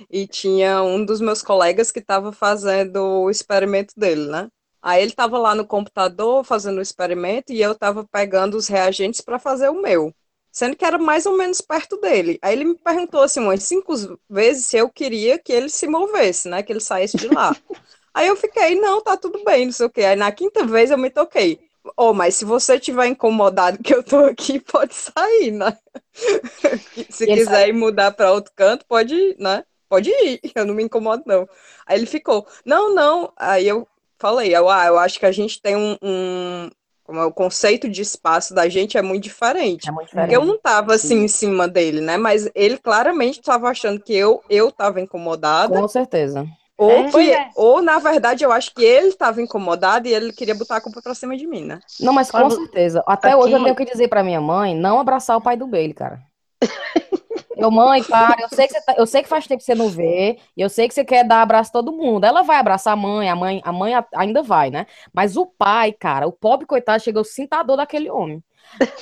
E 0.09 0.27
tinha 0.27 0.81
um 0.81 1.03
dos 1.03 1.21
meus 1.21 1.41
colegas 1.41 1.91
que 1.91 1.99
estava 1.99 2.31
fazendo 2.31 2.97
o 3.23 3.29
experimento 3.29 3.93
dele, 3.97 4.27
né? 4.27 4.49
Aí 4.81 5.01
ele 5.01 5.11
estava 5.11 5.37
lá 5.37 5.53
no 5.55 5.65
computador 5.65 6.43
fazendo 6.43 6.77
o 6.77 6.81
experimento 6.81 7.51
e 7.51 7.61
eu 7.61 7.73
estava 7.73 8.05
pegando 8.07 8.55
os 8.55 8.67
reagentes 8.67 9.21
para 9.21 9.39
fazer 9.39 9.69
o 9.69 9.81
meu, 9.81 10.13
sendo 10.57 10.75
que 10.75 10.85
era 10.85 10.97
mais 10.97 11.25
ou 11.25 11.37
menos 11.37 11.61
perto 11.61 11.97
dele. 11.97 12.39
Aí 12.41 12.53
ele 12.53 12.65
me 12.65 12.75
perguntou 12.75 13.21
assim 13.21 13.39
umas 13.41 13.63
cinco 13.63 13.93
vezes 14.29 14.65
se 14.65 14.77
eu 14.77 14.89
queria 14.89 15.37
que 15.39 15.51
ele 15.53 15.69
se 15.69 15.87
movesse, 15.87 16.49
né? 16.49 16.63
Que 16.63 16.71
ele 16.73 16.79
saísse 16.81 17.17
de 17.17 17.27
lá. 17.29 17.57
Aí 18.13 18.27
eu 18.27 18.35
fiquei, 18.35 18.75
não, 18.79 19.01
tá 19.03 19.17
tudo 19.17 19.43
bem, 19.43 19.65
não 19.67 19.73
sei 19.73 19.85
o 19.85 19.89
quê. 19.89 20.03
Aí 20.05 20.15
na 20.15 20.31
quinta 20.31 20.65
vez 20.65 20.91
eu 20.91 20.97
me 20.97 21.09
toquei. 21.09 21.59
Oh, 21.97 22.13
mas 22.13 22.35
se 22.35 22.45
você 22.45 22.79
tiver 22.79 23.07
incomodado 23.07 23.79
que 23.83 23.93
eu 23.93 24.03
tô 24.03 24.17
aqui, 24.25 24.59
pode 24.61 24.93
sair, 24.95 25.51
né? 25.51 25.77
Se 27.09 27.27
E 27.27 27.29
quiser 27.29 27.69
ir 27.69 27.73
mudar 27.73 28.11
para 28.11 28.31
outro 28.31 28.51
canto, 28.55 28.85
pode 28.87 29.13
ir, 29.15 29.35
né? 29.39 29.63
Pode 29.89 30.09
ir, 30.09 30.41
eu 30.55 30.65
não 30.65 30.73
me 30.75 30.83
incomodo, 30.83 31.23
não. 31.25 31.47
Aí 31.85 31.97
ele 31.97 32.05
ficou, 32.05 32.45
não, 32.65 32.93
não. 32.93 33.31
Aí 33.37 33.67
eu 33.67 33.87
falei, 34.19 34.55
eu, 34.55 34.69
ah, 34.69 34.85
eu 34.87 34.97
acho 34.99 35.19
que 35.19 35.25
a 35.25 35.31
gente 35.31 35.61
tem 35.61 35.75
um, 35.75 35.97
um- 36.01 36.69
o 37.07 37.31
conceito 37.31 37.89
de 37.89 38.01
espaço 38.01 38.53
da 38.53 38.67
gente 38.67 38.97
é 38.97 39.01
muito 39.01 39.23
diferente. 39.23 39.87
É 39.87 39.91
muito 39.91 40.09
Porque 40.09 40.35
eu 40.35 40.41
diferente. 40.41 40.47
não 40.47 40.57
tava 40.59 40.93
assim 40.93 41.23
em 41.23 41.27
cima 41.27 41.67
dele, 41.67 42.01
né? 42.01 42.17
Mas 42.17 42.49
ele 42.53 42.77
claramente 42.77 43.39
estava 43.39 43.69
achando 43.69 43.99
que 44.01 44.13
eu 44.13 44.41
eu 44.49 44.71
tava 44.71 44.99
incomodada, 45.01 45.79
Com 45.79 45.87
certeza. 45.87 46.45
ou 46.77 46.89
É, 46.91 47.11
que, 47.11 47.31
é. 47.31 47.49
ou 47.55 47.81
na 47.81 47.97
verdade 47.99 48.43
eu 48.43 48.51
acho 48.51 48.73
que 48.75 48.83
ele 48.83 49.07
estava 49.07 49.41
incomodado 49.41 50.07
e 50.07 50.13
ele 50.13 50.31
queria 50.33 50.53
botar 50.53 50.77
a 50.77 50.81
culpa 50.81 51.01
pra 51.01 51.15
cima 51.15 51.35
de 51.35 51.47
mim, 51.47 51.63
né? 51.65 51.79
Não, 51.99 52.13
mas 52.13 52.29
com 52.29 52.37
Olha, 52.37 52.49
certeza. 52.51 53.03
Até 53.07 53.29
aqui- 53.29 53.37
hoje 53.37 53.53
eu 53.53 53.63
tenho 53.63 53.75
que 53.75 53.85
dizer 53.85 54.07
pra 54.07 54.23
minha 54.23 54.41
mãe 54.41 54.75
não 54.75 54.99
abraçar 54.99 55.37
o 55.37 55.41
pai 55.41 55.55
do 55.57 55.65
Bailey, 55.67 55.93
cara. 55.93 56.21
Eu, 57.55 57.71
mãe, 57.71 58.03
para, 58.03 58.41
eu 58.41 58.49
sei 58.49 58.67
que 58.67 58.73
você 58.73 58.81
tá- 58.81 58.95
eu 58.97 59.07
sei 59.07 59.23
que 59.23 59.29
faz 59.29 59.47
tempo 59.47 59.59
que 59.59 59.65
você 59.65 59.75
não 59.75 59.89
vê, 59.89 60.37
eu 60.55 60.69
sei 60.69 60.87
que 60.87 60.93
você 60.93 61.03
quer 61.03 61.23
dar 61.23 61.41
abraço 61.41 61.69
a 61.69 61.73
todo 61.73 61.91
mundo. 61.91 62.25
Ela 62.25 62.41
vai 62.43 62.57
abraçar 62.57 62.93
a 62.93 62.95
mãe, 62.95 63.29
a 63.29 63.35
mãe, 63.35 63.61
a 63.63 63.71
mãe 63.71 63.93
ainda 64.15 64.43
vai, 64.43 64.69
né? 64.69 64.85
Mas 65.13 65.37
o 65.37 65.45
pai, 65.45 65.91
cara, 65.91 66.27
o 66.27 66.31
pobre 66.31 66.65
coitado 66.65 67.03
chegou 67.03 67.23
sinto 67.23 67.53
a 67.53 67.63
dor 67.63 67.77
daquele 67.77 68.09
homem. 68.09 68.43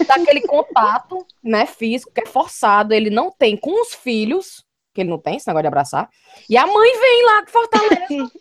Daquele 0.08 0.42
contato, 0.42 1.26
né, 1.44 1.66
físico, 1.66 2.12
que 2.14 2.22
é 2.22 2.26
forçado, 2.26 2.94
ele 2.94 3.10
não 3.10 3.32
tem 3.32 3.58
com 3.58 3.82
os 3.82 3.94
filhos, 3.94 4.64
que 4.94 5.02
ele 5.02 5.10
não 5.10 5.18
tem 5.20 5.38
esse 5.38 5.48
negócio 5.48 5.64
de 5.64 5.68
abraçar, 5.68 6.10
e 6.50 6.56
a 6.56 6.68
mãe 6.68 7.00
vem 7.00 7.26
lá 7.26 7.42
de 7.42 7.52
Fortaleza 7.52 8.32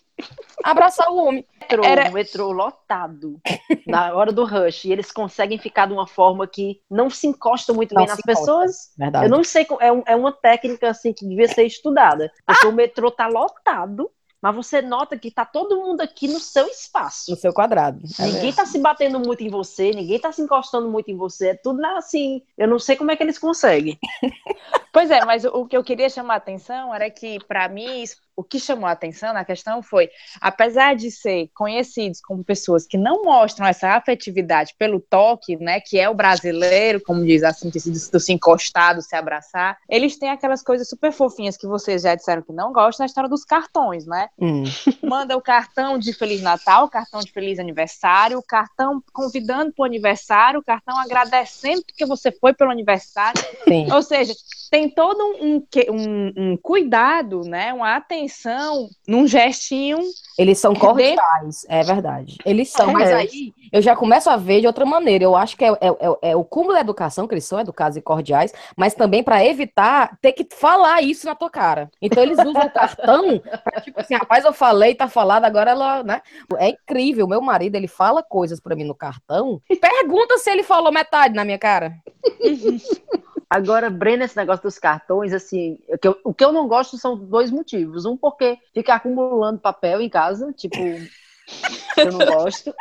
abraçar 0.62 1.10
o 1.10 1.16
homem. 1.16 1.46
metrô, 1.60 1.84
Era- 1.84 2.08
um 2.08 2.12
metrô 2.12 2.52
lotado 2.52 3.40
na 3.86 4.14
hora 4.14 4.32
do 4.32 4.44
rush 4.44 4.84
e 4.84 4.92
eles 4.92 5.10
conseguem 5.10 5.58
ficar 5.58 5.86
de 5.86 5.92
uma 5.92 6.06
forma 6.06 6.46
que 6.46 6.80
não 6.90 7.08
se 7.10 7.26
encosta 7.26 7.72
muito 7.72 7.94
Não 7.94 8.00
bem 8.02 8.08
nas 8.08 8.18
encosta. 8.18 8.40
pessoas. 8.40 8.92
Verdade. 8.96 9.26
Eu 9.26 9.30
não 9.30 9.42
sei, 9.44 9.66
é, 9.80 9.92
um- 9.92 10.02
é 10.06 10.14
uma 10.16 10.32
técnica 10.32 10.90
assim 10.90 11.12
que 11.12 11.26
devia 11.26 11.48
ser 11.48 11.64
estudada, 11.64 12.30
porque 12.46 12.66
o 12.66 12.72
metrô 12.72 13.10
tá 13.10 13.26
lotado, 13.26 14.10
mas 14.42 14.54
você 14.54 14.82
nota 14.82 15.16
que 15.18 15.30
tá 15.30 15.46
todo 15.46 15.80
mundo 15.80 16.02
aqui 16.02 16.28
no 16.28 16.38
seu 16.38 16.66
espaço. 16.66 17.30
No 17.30 17.36
seu 17.38 17.50
quadrado. 17.52 17.98
É 18.20 18.24
Ninguém 18.26 18.52
tá 18.52 18.66
se 18.66 18.78
batendo 18.78 19.18
muito 19.18 19.42
em 19.42 19.48
você, 19.48 19.90
ninguém 19.90 20.18
tá 20.20 20.30
se 20.32 20.42
encostando 20.42 20.86
muito 20.90 21.10
em 21.10 21.16
você, 21.16 21.48
é 21.48 21.54
tudo 21.54 21.82
assim. 21.86 22.42
Eu 22.58 22.68
não 22.68 22.78
sei 22.78 22.94
como 22.94 23.10
é 23.10 23.16
que 23.16 23.22
eles 23.22 23.38
conseguem. 23.38 23.98
Pois 24.92 25.10
é, 25.10 25.24
mas 25.24 25.44
o, 25.44 25.48
o 25.48 25.66
que 25.66 25.76
eu 25.76 25.82
queria 25.82 26.08
chamar 26.08 26.34
a 26.34 26.36
atenção 26.36 26.94
era 26.94 27.10
que, 27.10 27.38
para 27.46 27.68
mim, 27.68 28.02
isso- 28.02 28.16
o 28.36 28.42
que 28.42 28.58
chamou 28.58 28.86
a 28.86 28.92
atenção 28.92 29.32
na 29.32 29.44
questão 29.44 29.82
foi, 29.82 30.08
apesar 30.40 30.94
de 30.96 31.10
ser 31.10 31.48
conhecidos 31.54 32.20
como 32.20 32.44
pessoas 32.44 32.86
que 32.86 32.96
não 32.98 33.22
mostram 33.22 33.66
essa 33.66 33.90
afetividade 33.90 34.74
pelo 34.78 35.00
toque, 35.00 35.56
né, 35.56 35.80
que 35.80 35.98
é 35.98 36.08
o 36.08 36.14
brasileiro, 36.14 37.00
como 37.00 37.24
diz 37.24 37.42
assim, 37.42 37.70
de, 37.70 37.80
se- 37.80 38.10
de 38.10 38.20
se 38.20 38.32
encostar, 38.32 38.96
de 38.96 39.02
se 39.02 39.14
abraçar, 39.14 39.78
eles 39.88 40.18
têm 40.18 40.30
aquelas 40.30 40.62
coisas 40.62 40.88
super 40.88 41.12
fofinhas 41.12 41.56
que 41.56 41.66
vocês 41.66 42.02
já 42.02 42.14
disseram 42.14 42.42
que 42.42 42.52
não 42.52 42.72
gostam, 42.72 43.04
na 43.04 43.06
história 43.06 43.28
dos 43.28 43.44
cartões, 43.44 44.06
né? 44.06 44.28
Hum. 44.38 44.64
manda 45.02 45.36
o 45.36 45.42
cartão 45.42 45.98
de 45.98 46.12
Feliz 46.12 46.40
Natal, 46.42 46.86
o 46.86 46.90
cartão 46.90 47.20
de 47.20 47.30
Feliz 47.30 47.58
Aniversário, 47.58 48.38
o 48.38 48.42
cartão 48.42 49.02
convidando 49.12 49.72
para 49.72 49.82
o 49.82 49.86
aniversário, 49.86 50.60
o 50.60 50.64
cartão 50.64 50.98
agradecendo 50.98 51.82
porque 51.84 52.06
você 52.06 52.32
foi 52.32 52.52
pelo 52.52 52.70
aniversário. 52.70 53.40
Sim. 53.64 53.90
Ou 53.92 54.02
seja, 54.02 54.32
tem 54.74 54.88
todo 54.90 55.22
um, 55.40 55.62
um 55.92 56.32
um- 56.36 56.56
cuidado, 56.56 57.42
né? 57.42 57.72
uma 57.72 57.94
atenção 57.94 58.88
num 59.06 59.24
gestinho. 59.24 59.98
Eles 60.36 60.58
são 60.58 60.74
cordiais, 60.74 61.64
é 61.68 61.80
verdade. 61.84 62.38
Eles 62.44 62.70
são, 62.72 62.92
mas 62.92 63.08
É. 63.08 63.14
aí 63.14 63.52
eu 63.72 63.80
já 63.80 63.94
começo 63.94 64.28
a 64.28 64.36
ver 64.36 64.60
de 64.60 64.66
outra 64.66 64.84
maneira. 64.84 65.22
Eu 65.22 65.36
acho 65.36 65.56
que 65.56 65.64
é, 65.64 65.68
é- 65.68 65.76
é- 65.80 66.30
é 66.32 66.36
o 66.36 66.42
cúmulo 66.42 66.74
da 66.74 66.80
educação, 66.80 67.28
que 67.28 67.34
eles 67.34 67.44
são 67.44 67.60
educados 67.60 67.96
e 67.96 68.02
cordiais, 68.02 68.52
mas 68.76 68.94
também 68.94 69.22
para 69.22 69.44
evitar 69.44 70.18
ter 70.20 70.32
que 70.32 70.44
falar 70.52 71.00
isso 71.02 71.24
na 71.24 71.36
tua 71.36 71.48
cara. 71.50 71.88
Então 72.02 72.20
eles 72.20 72.38
usam 72.40 72.66
o 72.66 72.70
cartão 72.72 73.38
pra, 73.62 73.80
tipo 73.80 74.00
assim, 74.00 74.14
rapaz, 74.14 74.44
eu 74.44 74.52
falei, 74.52 74.92
tá 74.96 75.06
falado, 75.06 75.44
agora 75.44 75.70
ela, 75.70 76.02
né? 76.02 76.20
É 76.58 76.70
incrível. 76.70 77.28
Meu 77.28 77.40
marido, 77.40 77.76
ele 77.76 77.86
fala 77.86 78.24
coisas 78.24 78.58
para 78.58 78.74
mim 78.74 78.82
no 78.84 78.94
cartão, 78.94 79.60
pergunta 79.80 80.36
se 80.38 80.50
ele 80.50 80.64
falou 80.64 80.90
metade 80.90 81.32
na 81.32 81.44
minha 81.44 81.58
cara. 81.60 81.94
Agora, 83.48 83.90
Breno, 83.90 84.24
esse 84.24 84.36
negócio 84.36 84.62
dos 84.62 84.78
cartões, 84.78 85.32
assim, 85.32 85.78
o 85.88 85.98
que, 85.98 86.08
eu, 86.08 86.18
o 86.24 86.34
que 86.34 86.44
eu 86.44 86.52
não 86.52 86.66
gosto 86.66 86.96
são 86.96 87.16
dois 87.16 87.50
motivos. 87.50 88.04
Um, 88.04 88.16
porque 88.16 88.58
fica 88.72 88.94
acumulando 88.94 89.60
papel 89.60 90.00
em 90.00 90.08
casa, 90.08 90.52
tipo, 90.52 90.76
eu 91.96 92.12
não 92.12 92.18
gosto. 92.18 92.74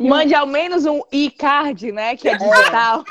Mande 0.00 0.34
ao 0.34 0.46
menos 0.46 0.86
um 0.86 1.02
e-card, 1.10 1.92
né? 1.92 2.16
Que 2.16 2.28
é 2.28 2.36
digital. 2.36 3.04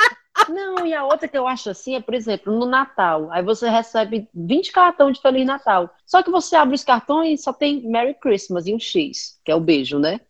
Não, 0.47 0.85
e 0.85 0.93
a 0.93 1.03
outra 1.03 1.27
que 1.27 1.37
eu 1.37 1.47
acho 1.47 1.69
assim 1.69 1.95
é, 1.95 1.99
por 1.99 2.13
exemplo, 2.13 2.57
no 2.57 2.65
Natal. 2.65 3.29
Aí 3.31 3.43
você 3.43 3.69
recebe 3.69 4.27
20 4.33 4.71
cartões 4.71 5.17
de 5.17 5.21
Feliz 5.21 5.45
Natal. 5.45 5.93
Só 6.05 6.23
que 6.23 6.31
você 6.31 6.55
abre 6.55 6.75
os 6.75 6.83
cartões 6.83 7.39
e 7.39 7.43
só 7.43 7.51
tem 7.51 7.87
Merry 7.87 8.13
Christmas 8.13 8.65
e 8.65 8.73
um 8.73 8.79
X, 8.79 9.39
que 9.43 9.51
é 9.51 9.55
o 9.55 9.59
beijo, 9.59 9.99
né? 9.99 10.21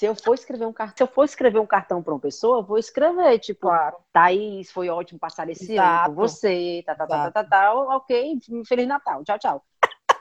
Se 0.00 0.06
eu 0.06 0.14
for 0.14 0.32
escrever 0.34 0.64
um 0.64 0.72
cartão, 0.72 0.96
se 0.96 1.02
eu 1.02 1.06
for 1.06 1.24
escrever 1.24 1.58
um 1.58 1.66
cartão 1.66 2.02
para 2.02 2.14
uma 2.14 2.18
pessoa, 2.18 2.60
eu 2.60 2.64
vou 2.64 2.78
escrever, 2.78 3.38
tipo, 3.38 3.60
Claro. 3.68 3.96
Thaís, 4.10 4.70
foi 4.72 4.88
ótimo 4.88 5.20
passar 5.20 5.46
esse 5.50 5.76
ano 5.76 5.84
Exato. 5.84 6.08
com 6.08 6.14
você, 6.16 6.82
tá, 6.86 6.94
tá, 6.94 7.06
tá, 7.06 7.24
tá, 7.24 7.30
tá, 7.30 7.44
tá, 7.44 7.74
ok, 7.74 8.38
Feliz 8.66 8.88
Natal, 8.88 9.22
tchau, 9.24 9.38
tchau. 9.38 9.62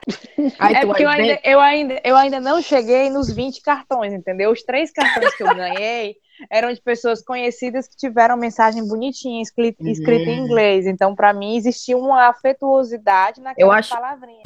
Aí 0.59 0.74
É 0.75 0.86
porque 0.86 1.05
eu 1.05 1.09
ver- 1.09 1.21
ainda, 1.21 1.39
eu, 1.45 1.59
ainda, 1.62 2.01
eu 2.03 2.17
ainda 2.17 2.39
não 2.41 2.62
cheguei 2.62 3.09
nos 3.09 3.31
20 3.31 3.62
cartões, 3.62 4.12
entendeu? 4.12 4.51
Os 4.51 4.63
três 4.63 4.91
cartões 4.91 5.33
que 5.33 5.43
eu 5.43 5.55
ganhei 5.55 6.17
eram 6.51 6.74
de 6.74 6.81
pessoas 6.81 7.24
conhecidas 7.24 7.88
que 7.88 7.95
tiveram 7.95 8.36
mensagem 8.36 8.86
bonitinha, 8.86 9.41
escri- 9.41 9.77
escrita 9.79 10.29
em 10.29 10.39
inglês. 10.39 10.88
Então, 10.88 11.15
para 11.15 11.31
mim, 11.33 11.55
existia 11.55 11.98
uma 11.98 12.27
afetuosidade 12.27 13.39
naquela 13.39 13.65
Eu 13.65 13.71
acho- 13.71 13.93
palavrinha. 13.95 14.41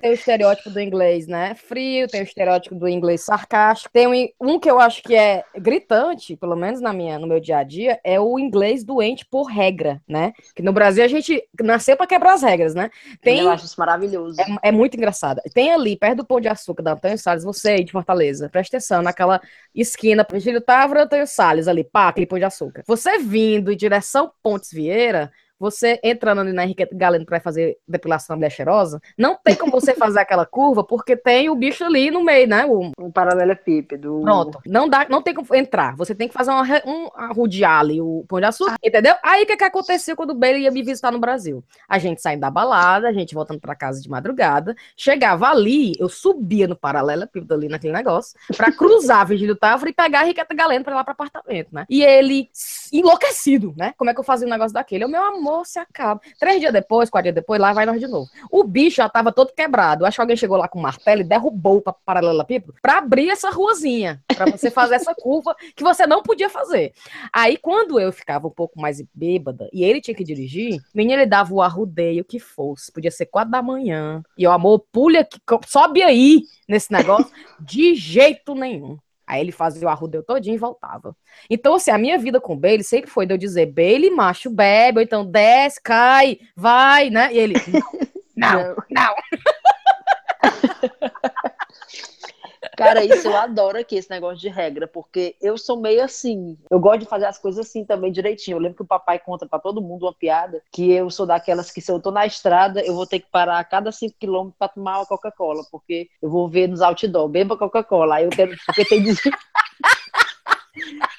Tem 0.00 0.10
o 0.10 0.14
estereótipo 0.14 0.70
do 0.70 0.80
inglês, 0.80 1.26
né? 1.26 1.54
Frio, 1.54 2.08
tem 2.08 2.22
o 2.22 2.24
estereótipo 2.24 2.74
do 2.74 2.88
inglês 2.88 3.22
sarcástico. 3.22 3.92
Tem 3.92 4.06
um, 4.06 4.54
um 4.54 4.58
que 4.58 4.70
eu 4.70 4.80
acho 4.80 5.02
que 5.02 5.14
é 5.14 5.44
gritante, 5.58 6.36
pelo 6.36 6.56
menos 6.56 6.80
na 6.80 6.90
minha, 6.92 7.18
no 7.18 7.26
meu 7.26 7.38
dia 7.38 7.58
a 7.58 7.62
dia, 7.62 8.00
é 8.02 8.18
o 8.18 8.38
inglês 8.38 8.82
doente 8.82 9.26
por 9.26 9.44
regra, 9.44 10.00
né? 10.08 10.32
Que 10.54 10.62
no 10.62 10.72
Brasil 10.72 11.04
a 11.04 11.08
gente 11.08 11.42
nasceu 11.62 11.98
para 11.98 12.06
quebrar 12.06 12.32
as 12.32 12.42
regras, 12.42 12.74
né? 12.74 12.90
Tem, 13.20 13.40
Eu 13.40 13.50
acho 13.50 13.66
isso 13.66 13.78
maravilhoso. 13.78 14.40
é, 14.40 14.68
é 14.68 14.72
muito 14.72 14.96
engraçado. 14.96 15.40
Tem 15.52 15.70
ali, 15.70 15.96
perto 15.96 16.18
do 16.18 16.26
Pão 16.26 16.40
de 16.40 16.48
Açúcar 16.48 16.82
da 16.82 16.92
Antônio 16.92 17.18
Salles, 17.18 17.44
você 17.44 17.72
aí 17.72 17.84
de 17.84 17.92
Fortaleza, 17.92 18.48
presta 18.48 18.78
atenção, 18.78 19.02
naquela 19.02 19.40
esquina, 19.74 20.26
Virgílio 20.30 20.62
Távora, 20.62 21.04
Antônio 21.04 21.26
Salles, 21.26 21.68
ali, 21.68 21.84
pá, 21.84 22.08
aquele 22.08 22.26
Pão 22.26 22.38
de 22.38 22.44
Açúcar. 22.46 22.82
Você 22.86 23.18
vindo 23.18 23.70
em 23.70 23.76
direção 23.76 24.32
Pontes 24.42 24.72
Vieira, 24.72 25.30
você 25.60 26.00
entrando 26.02 26.40
ali 26.40 26.54
na 26.54 26.64
Henriqueta 26.64 26.96
Galeno 26.96 27.26
para 27.26 27.38
fazer 27.38 27.76
depilação 27.86 28.34
da 28.34 28.38
mulher 28.38 28.50
cheirosa, 28.50 29.00
não 29.16 29.36
tem 29.36 29.54
como 29.54 29.70
você 29.70 29.92
fazer 29.92 30.20
aquela 30.20 30.46
curva, 30.46 30.82
porque 30.82 31.14
tem 31.14 31.50
o 31.50 31.54
bicho 31.54 31.84
ali 31.84 32.10
no 32.10 32.24
meio, 32.24 32.48
né? 32.48 32.64
O, 32.64 32.90
Um 32.98 33.10
paralelepípedo. 33.12 34.20
Pronto. 34.22 34.58
Não 34.66 34.88
dá, 34.88 35.06
não 35.10 35.20
tem 35.20 35.34
como 35.34 35.54
entrar. 35.54 35.94
Você 35.96 36.14
tem 36.14 36.28
que 36.28 36.34
fazer 36.34 36.50
uma, 36.50 36.64
um 36.86 37.10
arrodear 37.14 37.80
ali 37.80 38.00
o 38.00 38.24
pão 38.26 38.40
de 38.40 38.46
açúcar, 38.46 38.76
entendeu? 38.82 39.14
Aí 39.22 39.42
o 39.42 39.46
que, 39.46 39.56
que 39.56 39.64
aconteceu 39.64 40.16
quando 40.16 40.30
o 40.30 40.34
Bailey 40.34 40.62
ia 40.62 40.70
me 40.70 40.82
visitar 40.82 41.12
no 41.12 41.18
Brasil? 41.18 41.62
A 41.86 41.98
gente 41.98 42.22
saindo 42.22 42.40
da 42.40 42.50
balada, 42.50 43.08
a 43.08 43.12
gente 43.12 43.34
voltando 43.34 43.60
pra 43.60 43.74
casa 43.74 44.00
de 44.00 44.08
madrugada, 44.08 44.74
chegava 44.96 45.48
ali, 45.48 45.92
eu 45.98 46.08
subia 46.08 46.66
no 46.66 46.76
paralelepípedo 46.76 47.52
ali 47.52 47.68
naquele 47.68 47.92
negócio, 47.92 48.38
pra 48.56 48.72
cruzar 48.72 49.20
a 49.20 49.24
Virgílio 49.24 49.56
Távora 49.56 49.90
e 49.90 49.92
pegar 49.92 50.20
a 50.20 50.24
Henriqueta 50.24 50.54
Galeno 50.54 50.84
pra 50.84 50.94
ir 50.94 50.96
lá 50.96 51.04
pro 51.04 51.12
apartamento, 51.12 51.68
né? 51.70 51.84
E 51.90 52.02
ele 52.02 52.48
enlouquecido, 52.92 53.74
né? 53.76 53.92
Como 53.98 54.08
é 54.08 54.14
que 54.14 54.20
eu 54.20 54.24
fazia 54.24 54.46
um 54.46 54.50
negócio 54.50 54.72
daquele? 54.72 55.04
O 55.04 55.08
meu 55.08 55.22
amor 55.22 55.49
se 55.64 55.78
acaba. 55.78 56.20
Três 56.38 56.60
dias 56.60 56.72
depois, 56.72 57.10
quatro 57.10 57.24
dias 57.24 57.34
depois, 57.34 57.60
lá 57.60 57.72
vai 57.72 57.84
nós 57.86 58.00
de 58.00 58.06
novo. 58.06 58.28
O 58.50 58.64
bicho 58.64 58.96
já 58.96 59.08
tava 59.08 59.32
todo 59.32 59.52
quebrado. 59.52 60.04
Acho 60.06 60.16
que 60.16 60.20
alguém 60.20 60.36
chegou 60.36 60.56
lá 60.56 60.68
com 60.68 60.78
um 60.78 60.82
martelo 60.82 61.20
e 61.20 61.24
derrubou 61.24 61.78
o 61.78 61.82
pa- 61.82 61.92
paralelepípedo 61.92 62.74
pra 62.80 62.98
abrir 62.98 63.30
essa 63.30 63.50
ruazinha, 63.50 64.22
pra 64.28 64.46
você 64.46 64.70
fazer 64.70 64.94
essa 64.96 65.14
curva 65.14 65.54
que 65.74 65.82
você 65.82 66.06
não 66.06 66.22
podia 66.22 66.48
fazer. 66.48 66.92
Aí, 67.32 67.56
quando 67.56 67.98
eu 68.00 68.12
ficava 68.12 68.46
um 68.46 68.50
pouco 68.50 68.80
mais 68.80 69.02
bêbada 69.14 69.68
e 69.72 69.82
ele 69.84 70.00
tinha 70.00 70.14
que 70.14 70.24
dirigir, 70.24 70.80
menino, 70.94 71.20
ele 71.20 71.26
dava 71.26 71.52
o 71.52 71.62
arrudeio 71.62 72.24
que 72.24 72.38
fosse. 72.38 72.92
Podia 72.92 73.10
ser 73.10 73.26
quatro 73.26 73.50
da 73.50 73.62
manhã. 73.62 74.22
E 74.36 74.46
o 74.46 74.50
amor, 74.50 74.84
pulha, 74.92 75.24
que 75.24 75.38
sobe 75.66 76.02
aí 76.02 76.42
nesse 76.68 76.92
negócio. 76.92 77.30
De 77.58 77.94
jeito 77.94 78.54
nenhum. 78.54 78.98
Aí 79.30 79.40
ele 79.40 79.52
fazia 79.52 79.86
o 79.86 79.90
arrudeio 79.90 80.24
todinho 80.24 80.56
e 80.56 80.58
voltava. 80.58 81.16
Então, 81.48 81.74
assim, 81.74 81.92
a 81.92 81.98
minha 81.98 82.18
vida 82.18 82.40
com 82.40 82.54
o 82.54 82.56
Bailey 82.56 82.82
sempre 82.82 83.08
foi 83.08 83.26
de 83.26 83.32
eu 83.32 83.38
dizer, 83.38 83.66
Bailey, 83.66 84.10
macho, 84.10 84.50
bebe, 84.50 84.98
ou 84.98 85.02
então 85.04 85.24
desce, 85.24 85.80
cai, 85.80 86.40
vai, 86.56 87.10
né? 87.10 87.32
E 87.32 87.38
ele, 87.38 87.54
não, 88.36 88.74
não. 88.90 89.14
Cara, 92.80 93.04
isso 93.04 93.28
eu 93.28 93.36
adoro 93.36 93.78
aqui, 93.78 93.96
esse 93.96 94.08
negócio 94.08 94.38
de 94.38 94.48
regra, 94.48 94.86
porque 94.86 95.36
eu 95.40 95.58
sou 95.58 95.78
meio 95.78 96.02
assim. 96.02 96.56
Eu 96.70 96.80
gosto 96.80 97.00
de 97.00 97.06
fazer 97.06 97.26
as 97.26 97.38
coisas 97.38 97.66
assim 97.66 97.84
também 97.84 98.10
direitinho. 98.10 98.56
Eu 98.56 98.60
lembro 98.60 98.76
que 98.76 98.82
o 98.82 98.86
papai 98.86 99.18
conta 99.18 99.46
pra 99.46 99.58
todo 99.58 99.82
mundo 99.82 100.06
uma 100.06 100.14
piada 100.14 100.62
que 100.72 100.90
eu 100.90 101.10
sou 101.10 101.26
daquelas 101.26 101.70
que 101.70 101.82
se 101.82 101.92
eu 101.92 102.00
tô 102.00 102.10
na 102.10 102.24
estrada, 102.24 102.80
eu 102.82 102.94
vou 102.94 103.06
ter 103.06 103.20
que 103.20 103.26
parar 103.30 103.58
a 103.58 103.64
cada 103.64 103.92
5 103.92 104.16
quilômetros 104.18 104.56
pra 104.58 104.68
tomar 104.68 104.98
uma 104.98 105.06
Coca-Cola, 105.06 105.62
porque 105.70 106.08
eu 106.22 106.30
vou 106.30 106.48
ver 106.48 106.68
nos 106.68 106.80
outdoor, 106.80 107.28
beba 107.28 107.54
Coca-Cola. 107.54 108.16
Aí 108.16 108.24
eu 108.24 108.30
quero, 108.30 108.56
porque 108.64 108.84
tem. 108.86 109.04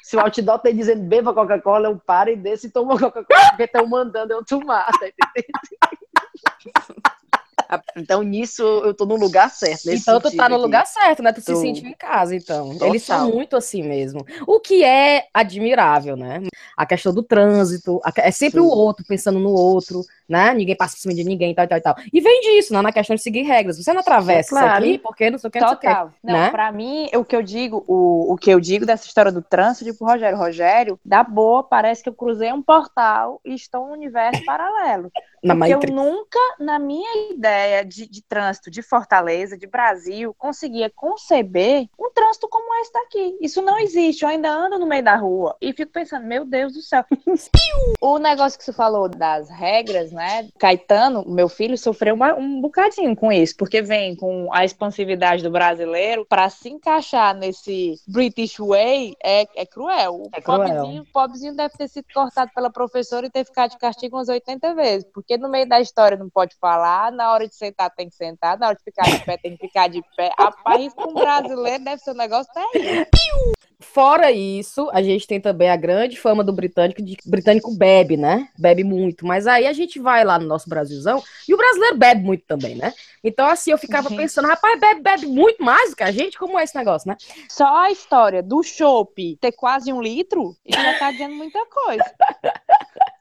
Se 0.01 0.15
o 0.17 0.19
outdoor 0.19 0.57
tem 0.59 0.75
dizendo 0.75 1.03
beba 1.03 1.31
Coca-Cola, 1.31 1.89
eu 1.89 1.97
paro 1.99 2.31
e 2.31 2.35
desço 2.35 2.65
e 2.65 2.71
tomo 2.71 2.97
Coca-Cola, 2.97 3.49
porque 3.49 3.63
estão 3.63 3.85
mandando 3.85 4.33
eu 4.33 4.43
tomar, 4.43 4.87
tá? 4.87 5.07
Então, 7.95 8.23
nisso, 8.23 8.63
eu 8.63 8.93
tô 8.93 9.05
no 9.05 9.15
lugar 9.15 9.49
certo. 9.49 9.89
Então 9.89 10.19
tu 10.19 10.35
tá 10.35 10.49
no 10.49 10.55
aqui. 10.55 10.63
lugar 10.63 10.85
certo, 10.85 11.23
né? 11.23 11.31
Tu 11.31 11.41
se 11.41 11.53
Tô. 11.53 11.55
sentiu 11.55 11.87
em 11.87 11.93
casa, 11.93 12.35
então. 12.35 12.73
Total. 12.73 12.87
Eles 12.87 13.03
são 13.03 13.31
muito 13.31 13.55
assim 13.55 13.83
mesmo. 13.83 14.25
O 14.47 14.59
que 14.59 14.83
é 14.83 15.27
admirável, 15.33 16.15
né? 16.15 16.41
A 16.75 16.85
questão 16.85 17.13
do 17.13 17.23
trânsito, 17.23 17.99
a 18.03 18.11
é 18.17 18.31
sempre 18.31 18.59
Sim. 18.59 18.65
o 18.65 18.69
outro 18.69 19.05
pensando 19.05 19.39
no 19.39 19.51
outro, 19.51 20.03
né? 20.27 20.53
Ninguém 20.53 20.75
passa 20.75 20.95
por 20.95 21.01
cima 21.01 21.13
de 21.13 21.23
ninguém, 21.23 21.53
tal, 21.53 21.67
tal, 21.67 21.81
tal. 21.81 21.95
E 22.11 22.19
vem 22.19 22.41
disso, 22.41 22.73
né? 22.73 22.81
Na 22.81 22.91
questão 22.91 23.15
de 23.15 23.21
seguir 23.21 23.43
regras. 23.43 23.77
Você 23.77 23.93
não 23.93 24.01
atravessa 24.01 24.49
claro. 24.49 24.83
isso 24.83 24.93
aqui 24.95 24.99
porque 24.99 25.29
não 25.29 25.37
sei 25.37 25.47
o 25.47 25.51
que, 25.51 25.59
não 25.59 25.67
sei 25.67 25.77
o 25.77 25.79
que. 25.79 25.87
Não, 25.87 26.33
né? 26.33 26.49
pra 26.49 26.71
mim, 26.71 27.09
o 27.15 27.23
que 27.23 27.35
eu 27.35 27.41
digo, 27.41 27.83
o, 27.87 28.33
o 28.33 28.37
que 28.37 28.49
eu 28.49 28.59
digo 28.59 28.85
dessa 28.85 29.05
história 29.05 29.31
do 29.31 29.41
trânsito, 29.41 29.83
eu 29.83 29.91
digo 29.91 29.97
pro 29.97 30.07
Rogério, 30.07 30.37
Rogério, 30.37 30.99
da 31.03 31.23
boa, 31.23 31.63
parece 31.63 32.03
que 32.03 32.09
eu 32.09 32.13
cruzei 32.13 32.51
um 32.51 32.61
portal 32.61 33.39
e 33.45 33.53
estou 33.53 33.87
num 33.87 33.93
universo 33.93 34.43
paralelo. 34.45 35.11
Na 35.43 35.55
Porque 35.55 35.73
eu 35.73 35.93
nunca, 35.93 36.39
na 36.59 36.77
minha 36.77 37.31
ideia 37.31 37.83
de, 37.83 38.07
de 38.07 38.21
trânsito 38.21 38.69
de 38.69 38.81
Fortaleza, 38.83 39.57
de 39.57 39.65
Brasil, 39.65 40.35
conseguia 40.37 40.89
conceber 40.89 41.87
um 41.99 42.11
trânsito 42.11 42.47
como 42.47 42.73
esse 42.81 42.93
daqui. 42.93 43.37
Isso 43.41 43.61
não 43.61 43.79
existe. 43.79 44.23
Eu 44.23 44.29
ainda 44.29 44.49
ando 44.51 44.77
no 44.77 44.85
meio 44.85 45.03
da 45.03 45.15
rua 45.15 45.55
e 45.59 45.73
fico 45.73 45.91
pensando, 45.91 46.25
meu 46.27 46.45
Deus 46.45 46.73
do 46.73 46.81
céu. 46.81 47.03
o 47.99 48.17
negócio 48.19 48.57
que 48.57 48.63
você 48.65 48.73
falou 48.73 49.09
das 49.09 49.49
regras, 49.49 50.11
né? 50.11 50.47
Caetano, 50.59 51.23
meu 51.27 51.49
filho, 51.49 51.77
sofreu 51.77 52.13
uma- 52.15 52.35
um 52.35 52.61
bocadinho 52.61 53.15
com 53.15 53.31
isso, 53.31 53.55
porque 53.57 53.81
vem 53.81 54.15
com 54.15 54.47
a 54.53 54.63
expansividade 54.63 55.41
do 55.43 55.49
brasileiro 55.49 56.25
para 56.25 56.49
se 56.49 56.69
encaixar 56.69 57.35
nesse 57.35 57.95
British 58.07 58.57
way 58.59 59.15
é, 59.23 59.47
é 59.55 59.65
cruel. 59.65 60.15
O 60.23 60.29
É 60.33 60.41
cruel. 60.41 60.59
pobrezinho, 60.69 61.01
o 61.01 61.05
pobrezinho 61.11 61.55
deve 61.55 61.75
ter 61.75 61.87
sido 61.87 62.05
cortado 62.13 62.51
pela 62.53 62.69
professora 62.69 63.25
e 63.25 63.29
ter 63.29 63.45
ficado 63.45 63.71
de 63.71 63.77
castigo 63.77 64.17
umas 64.17 64.29
80 64.29 64.73
vezes, 64.75 65.07
porque 65.31 65.37
no 65.37 65.47
meio 65.49 65.65
da 65.67 65.79
história 65.79 66.17
não 66.17 66.29
pode 66.29 66.55
falar, 66.59 67.09
na 67.09 67.31
hora 67.31 67.47
de 67.47 67.55
sentar 67.55 67.89
tem 67.89 68.09
que 68.09 68.15
sentar, 68.15 68.57
na 68.59 68.67
hora 68.67 68.75
de 68.75 68.83
ficar 68.83 69.03
de 69.03 69.23
pé 69.23 69.37
tem 69.37 69.55
que 69.55 69.65
ficar 69.65 69.87
de 69.87 70.01
pé. 70.17 70.29
Rapaz, 70.37 70.93
com 70.93 71.11
um 71.11 71.13
brasileiro 71.13 71.83
deve 71.85 72.01
ser 72.01 72.11
um 72.11 72.15
negócio 72.15 72.51
terrível. 72.53 73.05
Fora 73.79 74.29
isso, 74.29 74.89
a 74.91 75.01
gente 75.01 75.25
tem 75.25 75.39
também 75.39 75.69
a 75.69 75.75
grande 75.77 76.19
fama 76.19 76.43
do 76.43 76.51
britânico, 76.51 77.01
de 77.01 77.15
que 77.15 77.27
o 77.27 77.31
britânico 77.31 77.73
bebe, 77.75 78.17
né? 78.17 78.49
Bebe 78.59 78.83
muito. 78.83 79.25
Mas 79.25 79.47
aí 79.47 79.65
a 79.65 79.73
gente 79.73 79.99
vai 79.99 80.23
lá 80.25 80.37
no 80.37 80.45
nosso 80.45 80.69
Brasilzão 80.69 81.23
e 81.47 81.53
o 81.53 81.57
brasileiro 81.57 81.97
bebe 81.97 82.21
muito 82.23 82.45
também, 82.45 82.75
né? 82.75 82.93
Então, 83.23 83.47
assim, 83.47 83.71
eu 83.71 83.77
ficava 83.77 84.09
Uhum. 84.09 84.17
pensando, 84.17 84.47
rapaz, 84.49 84.79
bebe, 84.79 85.01
bebe 85.01 85.25
muito 85.27 85.63
mais 85.63 85.91
do 85.91 85.95
que 85.95 86.03
a 86.03 86.11
gente? 86.11 86.37
Como 86.37 86.59
é 86.59 86.63
esse 86.63 86.75
negócio, 86.75 87.07
né? 87.07 87.15
Só 87.49 87.83
a 87.83 87.89
história 87.91 88.43
do 88.43 88.61
chopp 88.61 89.37
ter 89.39 89.51
quase 89.53 89.91
um 89.93 90.01
litro, 90.01 90.55
isso 90.65 90.79
já 90.81 90.99
tá 90.99 91.11
dizendo 91.11 91.35
muita 91.35 91.65
coisa. 91.65 92.03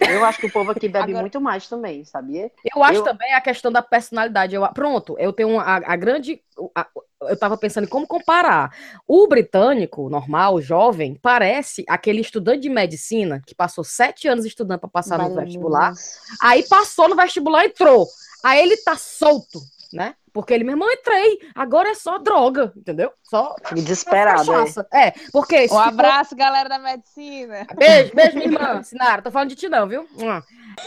Eu 0.00 0.24
acho 0.24 0.38
que 0.38 0.46
o 0.46 0.52
povo 0.52 0.70
aqui 0.70 0.88
bebe 0.88 1.10
Agora- 1.10 1.20
muito 1.20 1.40
mais 1.40 1.68
também, 1.68 2.04
sabia? 2.04 2.50
Eu 2.74 2.82
acho 2.82 3.00
Eu- 3.00 3.04
também 3.04 3.34
a 3.34 3.40
questão 3.40 3.70
da 3.70 3.82
personalidade. 3.82 4.54
Eu, 4.54 4.66
pronto, 4.72 5.14
eu 5.18 5.30
tenho 5.32 5.50
uma- 5.50 5.62
a, 5.62 5.76
a 5.92 5.96
grande. 5.96 6.42
a- 6.74 6.86
eu 7.22 7.38
tava 7.38 7.56
pensando 7.58 7.84
em 7.84 7.88
como 7.88 8.06
comparar. 8.06 8.74
O 9.06 9.26
britânico, 9.26 10.08
normal, 10.08 10.60
jovem, 10.62 11.14
parece 11.20 11.84
aquele 11.86 12.20
estudante 12.22 12.60
de 12.62 12.70
medicina 12.70 13.42
que 13.46 13.54
passou 13.54 13.84
sete 13.84 14.26
anos 14.26 14.46
estudando 14.46 14.80
para 14.80 14.88
passar 14.88 15.18
no 15.18 15.24
Valeu, 15.28 15.44
vestibular. 15.44 15.88
Deus. 15.92 16.18
Aí 16.40 16.66
passou 16.66 17.08
no 17.08 17.16
vestibular, 17.16 17.66
entrou. 17.66 18.06
Aí 18.42 18.60
ele 18.60 18.78
tá 18.78 18.96
solto, 18.96 19.60
né? 19.92 20.14
Porque 20.32 20.54
ele, 20.54 20.62
meu 20.62 20.74
irmão, 20.74 20.88
entrei. 20.90 21.38
Agora 21.54 21.90
é 21.90 21.94
só 21.94 22.16
droga, 22.18 22.72
entendeu? 22.76 23.12
Só 23.22 23.54
Fico 23.64 23.74
desesperado. 23.74 24.48
é. 24.92 25.08
É, 25.08 25.14
porque. 25.32 25.64
Um 25.64 25.68
for- 25.68 25.78
abraço, 25.88 26.36
galera 26.36 26.68
da 26.68 26.78
medicina. 26.78 27.66
Beijo, 27.76 28.14
beijo, 28.14 28.36
minha 28.36 28.46
irmã. 28.46 28.82
Sinara, 28.82 29.22
tô 29.22 29.30
falando 29.32 29.48
de 29.48 29.56
ti 29.56 29.68
não, 29.68 29.88
viu? 29.88 30.06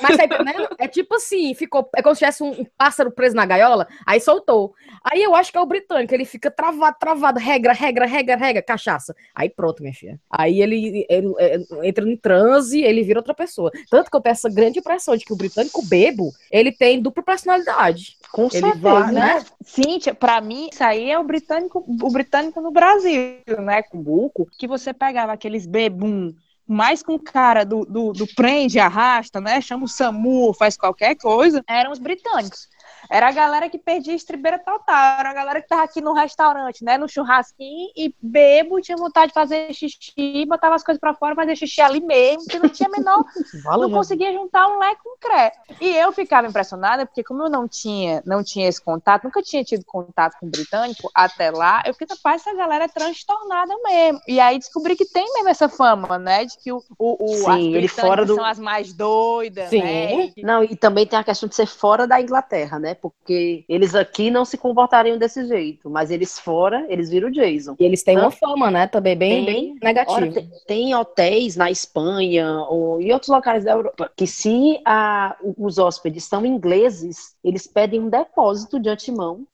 Mas 0.02 0.18
tá 0.18 0.26
entendendo? 0.26 0.68
É 0.78 0.88
tipo 0.88 1.16
assim, 1.16 1.54
ficou. 1.54 1.90
É 1.96 2.02
como 2.02 2.16
se 2.16 2.20
tivesse 2.20 2.44
um, 2.44 2.52
um 2.52 2.66
pássaro 2.78 3.12
preso 3.12 3.36
na 3.36 3.46
gaiola, 3.46 3.88
aí 4.06 4.20
soltou. 4.20 4.74
Aí 5.04 5.22
eu 5.22 5.36
acho 5.36 5.52
que 5.52 5.58
é 5.58 5.62
o 5.62 5.66
britânico, 5.66 6.14
ele 6.14 6.26
fica 6.26 6.50
travado, 6.50 6.98
travado, 7.00 7.40
regra, 7.40 7.74
regra, 7.74 8.06
regra, 8.06 8.36
regra, 8.36 8.62
cachaça. 8.62 9.16
Aí 9.34 9.50
pronto, 9.50 9.82
minha 9.82 9.94
filha. 9.94 10.20
Aí 10.30 10.62
ele, 10.62 11.06
ele, 11.10 11.34
ele 11.38 11.68
entra 11.84 12.10
em 12.10 12.18
transe, 12.18 12.82
ele 12.82 13.04
vira 13.04 13.20
outra 13.20 13.34
pessoa. 13.34 13.72
Tanto 13.90 14.10
que 14.10 14.16
eu 14.16 14.22
tenho 14.22 14.32
essa 14.32 14.50
grande 14.50 14.80
impressão 14.80 15.16
de 15.16 15.26
que 15.26 15.34
o 15.34 15.38
britânico 15.38 15.86
bebo, 15.86 16.32
ele 16.52 16.72
tem 16.72 17.02
dupla 17.02 17.24
personalidade. 17.24 18.18
Com 18.32 18.44
Ele 18.44 18.52
certeza. 18.52 18.80
vai, 18.80 19.12
né? 19.12 19.24
Né? 19.24 19.46
Cíntia, 19.64 20.14
pra 20.14 20.42
mim, 20.42 20.70
isso 20.72 20.84
aí 20.84 21.10
é 21.10 21.20
o 21.20 21.24
britânico, 21.24 21.84
o 21.88 22.12
britânico 22.12 22.60
no 22.62 22.72
Brasil, 22.72 23.38
né? 23.60 23.84
Com 23.84 24.00
o 24.00 24.02
buco, 24.02 24.48
que 24.58 24.68
você 24.68 24.94
pegava 24.94 25.32
aqueles 25.32 25.66
bebum 25.66 26.34
mais 26.68 27.04
com 27.04 27.20
cara 27.20 27.64
do, 27.64 27.86
do, 27.86 28.14
do 28.14 28.28
prende, 28.36 28.80
arrasta, 28.80 29.42
né? 29.42 29.62
Chama 29.62 29.86
o 29.86 29.88
SAMU, 29.88 30.54
faz 30.54 30.78
qualquer 30.78 31.16
coisa, 31.16 31.64
eram 31.68 31.92
os 31.92 32.00
britânicos. 32.00 32.68
Era 33.10 33.28
a 33.28 33.32
galera 33.32 33.70
que 33.70 33.78
perdia 33.78 34.14
a 34.14 34.16
estribeira 34.16 34.60
total, 34.60 35.20
era 35.20 35.30
a 35.30 35.34
galera 35.34 35.62
que 35.62 35.68
tava 35.68 35.84
aqui 35.84 36.02
no 36.02 36.14
restaurante, 36.14 36.84
né? 36.84 36.98
No 36.98 37.08
churrasquinho 37.08 37.90
e 37.96 38.14
bebo, 38.22 38.82
tinha 38.82 38.98
vontade 38.98 39.28
de 39.28 39.34
fazer 39.34 39.74
xixi, 39.74 40.46
botava 40.48 40.76
as 40.76 40.84
coisas 40.84 41.00
pra 41.00 41.14
fora, 41.14 41.36
fazer 41.36 41.56
xixi 41.56 41.82
ali 41.82 42.00
mesmo, 42.02 42.46
que 42.46 42.60
não 42.60 42.70
tinha 42.70 42.90
menor 42.90 43.24
não 43.78 43.90
conseguia 43.92 44.32
juntar 44.34 44.68
um 44.68 44.80
lé 44.80 44.96
com 44.96 45.18
cré. 45.20 45.52
E 45.80 45.96
eu 45.96 46.12
ficava 46.12 46.48
impressionada, 46.48 47.06
porque 47.06 47.24
como 47.24 47.44
eu 47.44 47.50
não 47.50 47.68
tinha, 47.68 48.22
não 48.26 48.44
tinha 48.44 48.68
esse 48.68 48.82
contato, 48.82 49.24
nunca 49.26 49.42
tinha 49.42 49.64
tido 49.64 49.84
contato 49.86 50.38
com 50.40 50.48
o 50.48 50.50
britânico 50.50 51.10
até 51.14 51.52
lá, 51.52 51.84
eu 51.86 51.94
fiquei, 51.94 52.08
rapaz, 52.10 52.42
essa 52.42 52.56
galera 52.56 52.86
é 52.86 52.88
transtornada 52.88 53.74
mesmo. 53.84 54.20
E 54.28 54.40
aí 54.40 54.58
descobri 54.58 54.96
que 54.96 55.06
tem 55.06 55.26
mesmo 55.34 55.50
essa 55.50 55.70
fama, 55.70 56.18
né? 56.18 56.46
De 56.46 56.58
que 56.58 56.72
o, 56.72 56.82
o, 56.98 57.28
Sim, 57.28 57.50
as 57.52 57.64
ele 57.76 57.88
fora 57.88 58.26
do- 58.26 58.36
são 58.36 58.46
as 58.46 58.60
mais 58.60 58.94
doidas, 58.94 59.70
Sim. 59.70 59.82
né? 59.82 60.32
Não, 60.38 60.64
e 60.64 60.76
também 60.76 61.06
tem 61.06 61.18
a 61.18 61.24
questão 61.24 61.48
de 61.50 61.56
ser 61.56 61.66
fora 61.68 62.08
da 62.08 62.20
Inglaterra, 62.22 62.80
né? 62.80 62.93
Porque 62.94 63.64
eles 63.68 63.96
aqui 63.96 64.30
não 64.32 64.46
se 64.46 64.58
comportariam 64.58 65.18
desse 65.18 65.46
jeito, 65.48 65.90
mas 65.90 66.12
eles 66.12 66.40
fora, 66.40 66.86
eles 66.90 67.10
viram 67.10 67.28
o 67.30 67.32
Jason. 67.32 67.76
E 67.80 67.84
eles 67.86 68.04
têm 68.04 68.16
Não. 68.16 68.24
uma 68.24 68.32
fama, 68.32 68.70
né? 68.72 68.88
Também 68.88 69.16
bem, 69.18 69.46
Tem. 69.46 69.54
bem 69.54 69.76
negativa. 69.82 70.18
Ora, 70.18 70.32
tem, 70.32 70.50
tem 70.68 70.96
hotéis 70.96 71.56
na 71.56 71.70
Espanha 71.72 72.62
ou 72.70 73.02
em 73.02 73.12
outros 73.12 73.30
locais 73.30 73.64
da 73.64 73.72
Europa 73.72 74.12
que 74.16 74.28
se 74.28 74.80
a- 74.86 75.36
os 75.58 75.78
hóspedes 75.78 76.24
são 76.26 76.46
ingleses, 76.46 77.36
eles 77.44 77.68
pedem 77.68 78.00
um 78.00 78.10
depósito 78.10 78.80
de 78.80 78.90
antemão. 78.90 79.46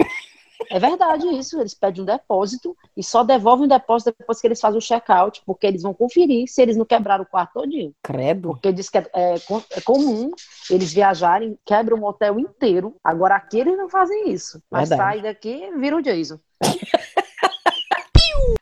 É 0.69 0.79
verdade 0.79 1.25
isso, 1.27 1.59
eles 1.59 1.73
pedem 1.73 2.03
um 2.03 2.05
depósito 2.05 2.77
e 2.95 3.03
só 3.03 3.23
devolvem 3.23 3.65
o 3.65 3.69
depósito 3.69 4.13
depois 4.17 4.39
que 4.39 4.47
eles 4.47 4.61
fazem 4.61 4.77
o 4.77 4.81
check-out, 4.81 5.41
porque 5.45 5.65
eles 5.65 5.81
vão 5.81 5.93
conferir 5.93 6.47
se 6.47 6.61
eles 6.61 6.77
não 6.77 6.85
quebraram 6.85 7.23
o 7.23 7.27
quarto 7.27 7.53
todinho. 7.53 7.93
Credo. 8.03 8.49
Porque 8.49 8.71
diz 8.71 8.89
que 8.89 8.99
é, 8.99 9.09
é 9.13 9.35
é 9.71 9.81
comum 9.81 10.31
eles 10.69 10.93
viajarem, 10.93 11.57
quebram 11.65 11.99
o 11.99 12.05
hotel 12.05 12.39
inteiro. 12.39 12.95
Agora 13.03 13.35
aqui 13.35 13.59
eles 13.59 13.77
não 13.77 13.89
fazem 13.89 14.31
isso. 14.31 14.61
Mas 14.69 14.89
Verdade. 14.89 15.11
sai 15.11 15.21
daqui 15.21 15.71
vira 15.77 15.95
o 15.95 16.01
Jason. 16.01 16.39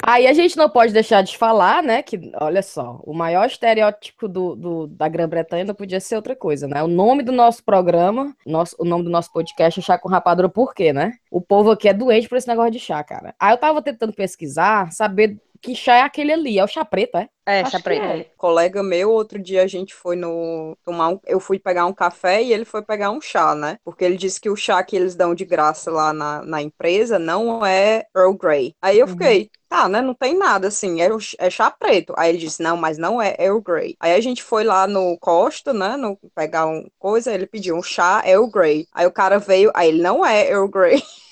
Aí 0.10 0.26
a 0.26 0.32
gente 0.32 0.56
não 0.56 0.70
pode 0.70 0.94
deixar 0.94 1.22
de 1.22 1.38
falar, 1.38 1.84
né? 1.84 2.02
Que, 2.02 2.32
olha 2.40 2.64
só, 2.64 2.98
o 3.04 3.14
maior 3.14 3.46
estereótipo 3.46 4.30
do, 4.30 4.56
do- 4.56 4.88
da 4.88 5.10
Grã-Bretanha 5.10 5.66
não 5.66 5.76
podia 5.76 6.00
ser 6.00 6.16
outra 6.16 6.34
coisa, 6.34 6.66
né? 6.66 6.82
O 6.82 6.88
nome 6.88 7.24
do 7.24 7.34
nosso 7.34 7.62
programa, 7.62 8.34
nosso, 8.46 8.74
o 8.80 8.86
nome 8.86 9.04
do 9.04 9.10
nosso 9.10 9.30
podcast 9.34 9.78
é 9.82 9.84
Chá 9.84 9.98
com 9.98 10.08
Rapadura, 10.08 10.48
por 10.48 10.74
quê, 10.74 10.94
né? 10.94 11.16
O 11.30 11.42
povo 11.42 11.72
aqui 11.72 11.90
é 11.90 11.94
doente 11.94 12.30
por 12.30 12.38
esse 12.38 12.48
negócio 12.48 12.72
de 12.72 12.80
chá, 12.80 13.04
cara. 13.04 13.36
Aí 13.38 13.52
eu 13.52 13.58
tava 13.58 13.82
tentando 13.82 14.14
pesquisar, 14.14 14.94
saber 14.94 15.38
que 15.62 15.76
chá 15.76 15.96
é 15.98 16.02
aquele 16.02 16.32
ali, 16.32 16.60
é 16.60 16.64
o 16.64 16.68
chá 16.68 16.84
preto, 16.86 17.18
é? 17.18 17.30
É, 17.46 17.62
Acho 17.62 17.72
chá 17.72 17.80
preto. 17.80 18.04
é. 18.04 18.26
colega 18.36 18.84
meu, 18.84 19.10
outro 19.10 19.40
dia 19.40 19.64
a 19.64 19.68
gente 19.68 19.94
foi 19.96 20.18
no 20.18 20.78
tomar 20.84 21.10
um, 21.10 21.20
eu 21.26 21.40
fui 21.40 21.58
pegar 21.58 21.86
um 21.86 21.94
café 21.94 22.44
e 22.44 22.52
ele 22.52 22.66
foi 22.66 22.82
pegar 22.82 23.10
um 23.10 23.22
chá, 23.22 23.56
né? 23.56 23.78
Porque 23.86 24.04
ele 24.04 24.18
disse 24.18 24.40
que 24.42 24.50
o 24.50 24.56
chá 24.56 24.84
que 24.84 24.96
eles 24.98 25.16
dão 25.16 25.34
de 25.34 25.46
graça 25.46 25.90
lá 25.90 26.12
na, 26.12 26.44
na 26.44 26.62
empresa 26.62 27.18
não 27.18 27.66
é 27.66 28.04
Earl 28.16 28.34
Grey. 28.34 28.76
Aí 28.82 29.00
eu 29.00 29.08
fiquei, 29.08 29.50
tá, 29.70 29.88
né? 29.88 30.02
Não 30.02 30.14
tem 30.14 30.38
nada 30.38 30.68
assim, 30.68 31.02
é, 31.02 31.10
é 31.40 31.50
chá 31.50 31.72
preto. 31.72 32.14
Aí 32.18 32.30
ele 32.32 32.38
disse, 32.38 32.62
não, 32.62 32.76
mas 32.76 32.98
não 32.98 33.22
é 33.22 33.36
Earl 33.40 33.62
Grey. 33.62 33.96
Aí 34.00 34.14
a 34.14 34.20
gente 34.20 34.44
foi 34.44 34.66
lá 34.66 34.86
no 34.86 35.18
Costa, 35.18 35.74
né? 35.74 35.96
No, 35.96 36.18
pegar 36.36 36.66
um 36.68 36.86
coisa, 37.00 37.34
ele 37.34 37.48
pediu 37.48 37.78
um 37.78 37.84
chá 37.84 38.24
Earl 38.26 38.48
Grey. 38.48 38.88
Aí 38.94 39.08
o 39.08 39.12
cara 39.12 39.40
veio, 39.40 39.72
aí 39.74 39.88
ele 39.90 40.02
não 40.02 40.26
é 40.26 40.50
Earl 40.52 40.68
Grey. 40.68 41.02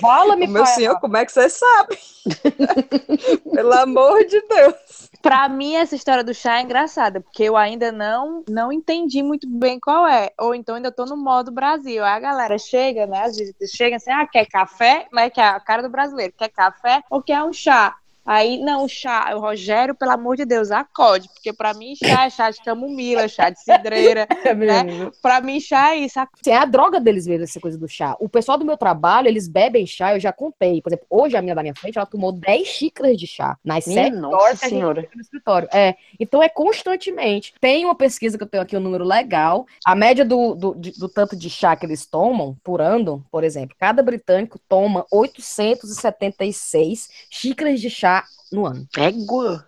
Vala-me, 0.00 0.46
O 0.46 0.48
meu 0.48 0.62
pai. 0.64 0.74
senhor, 0.74 1.00
como 1.00 1.16
é 1.16 1.24
que 1.24 1.32
você 1.32 1.48
sabe? 1.48 1.98
Pelo 3.52 3.72
amor 3.72 4.24
de 4.24 4.40
Deus. 4.42 5.10
Pra 5.20 5.48
mim, 5.48 5.74
essa 5.74 5.94
história 5.94 6.24
do 6.24 6.32
chá 6.32 6.58
é 6.58 6.62
engraçada, 6.62 7.20
porque 7.20 7.42
eu 7.42 7.56
ainda 7.56 7.92
não 7.92 8.42
não 8.48 8.72
entendi 8.72 9.22
muito 9.22 9.48
bem 9.48 9.78
qual 9.78 10.06
é. 10.06 10.30
Ou 10.38 10.54
então 10.54 10.76
ainda 10.76 10.90
tô 10.92 11.04
no 11.04 11.16
modo 11.16 11.50
Brasil. 11.50 12.04
Aí 12.04 12.12
a 12.12 12.20
galera 12.20 12.56
chega, 12.58 13.06
né? 13.06 13.22
Às 13.24 13.36
vezes 13.36 13.54
chega 13.74 13.96
assim, 13.96 14.10
ah, 14.10 14.26
quer 14.26 14.46
café? 14.46 15.06
Né? 15.12 15.28
Que 15.28 15.40
é 15.40 15.44
a 15.44 15.60
cara 15.60 15.82
do 15.82 15.90
brasileiro. 15.90 16.32
Quer 16.36 16.48
café 16.48 17.02
ou 17.10 17.22
quer 17.22 17.42
um 17.42 17.52
chá? 17.52 17.94
Aí, 18.32 18.58
não, 18.58 18.86
chá, 18.86 19.34
o 19.34 19.40
Rogério, 19.40 19.92
pelo 19.92 20.12
amor 20.12 20.36
de 20.36 20.44
Deus, 20.44 20.70
acode, 20.70 21.28
porque 21.30 21.52
pra 21.52 21.74
mim 21.74 21.96
chá 21.96 22.26
é 22.26 22.30
chá 22.30 22.48
de 22.48 22.62
camomila, 22.62 23.26
chá 23.26 23.50
de 23.50 23.58
cidreira, 23.60 24.28
É 24.44 24.54
né? 24.54 25.10
Pra 25.20 25.40
mim 25.40 25.58
chá 25.58 25.94
é 25.94 25.96
isso. 25.96 26.20
Assim, 26.20 26.50
é 26.50 26.56
a 26.56 26.64
droga 26.64 27.00
deles 27.00 27.26
mesmo, 27.26 27.42
essa 27.42 27.58
coisa 27.58 27.76
do 27.76 27.88
chá. 27.88 28.16
O 28.20 28.28
pessoal 28.28 28.56
do 28.56 28.64
meu 28.64 28.76
trabalho, 28.76 29.26
eles 29.26 29.48
bebem 29.48 29.84
chá, 29.84 30.14
eu 30.14 30.20
já 30.20 30.32
contei. 30.32 30.80
Por 30.80 30.90
exemplo, 30.90 31.06
hoje 31.10 31.36
a 31.36 31.42
minha 31.42 31.56
da 31.56 31.62
minha 31.62 31.74
frente, 31.74 31.98
ela 31.98 32.06
tomou 32.06 32.30
10 32.30 32.68
xícaras 32.68 33.16
de 33.18 33.26
chá 33.26 33.56
nas 33.64 33.84
Minha 33.86 34.04
sete 34.04 34.16
nossa 34.16 34.36
horas 34.36 34.58
senhora. 34.60 35.02
fica 35.02 35.16
no 35.16 35.22
escritório. 35.22 35.68
É, 35.72 35.96
então 36.20 36.40
é 36.40 36.48
constantemente. 36.48 37.52
Tem 37.60 37.84
uma 37.84 37.96
pesquisa 37.96 38.38
que 38.38 38.44
eu 38.44 38.48
tenho 38.48 38.62
aqui, 38.62 38.76
um 38.76 38.80
número 38.80 39.04
legal. 39.04 39.66
A 39.84 39.96
média 39.96 40.24
do, 40.24 40.54
do, 40.54 40.74
de- 40.76 40.92
do 40.92 41.08
tanto 41.08 41.34
de 41.34 41.50
chá 41.50 41.74
que 41.74 41.84
eles 41.84 42.06
tomam 42.06 42.56
por 42.62 42.80
ano, 42.80 43.26
por 43.28 43.42
exemplo, 43.42 43.74
cada 43.76 44.04
britânico 44.04 44.56
toma 44.68 45.04
876 45.10 47.08
xícaras 47.28 47.80
de 47.80 47.90
chá 47.90 48.19
no 48.50 48.66
ano. 48.66 48.86
Égua. 48.96 49.66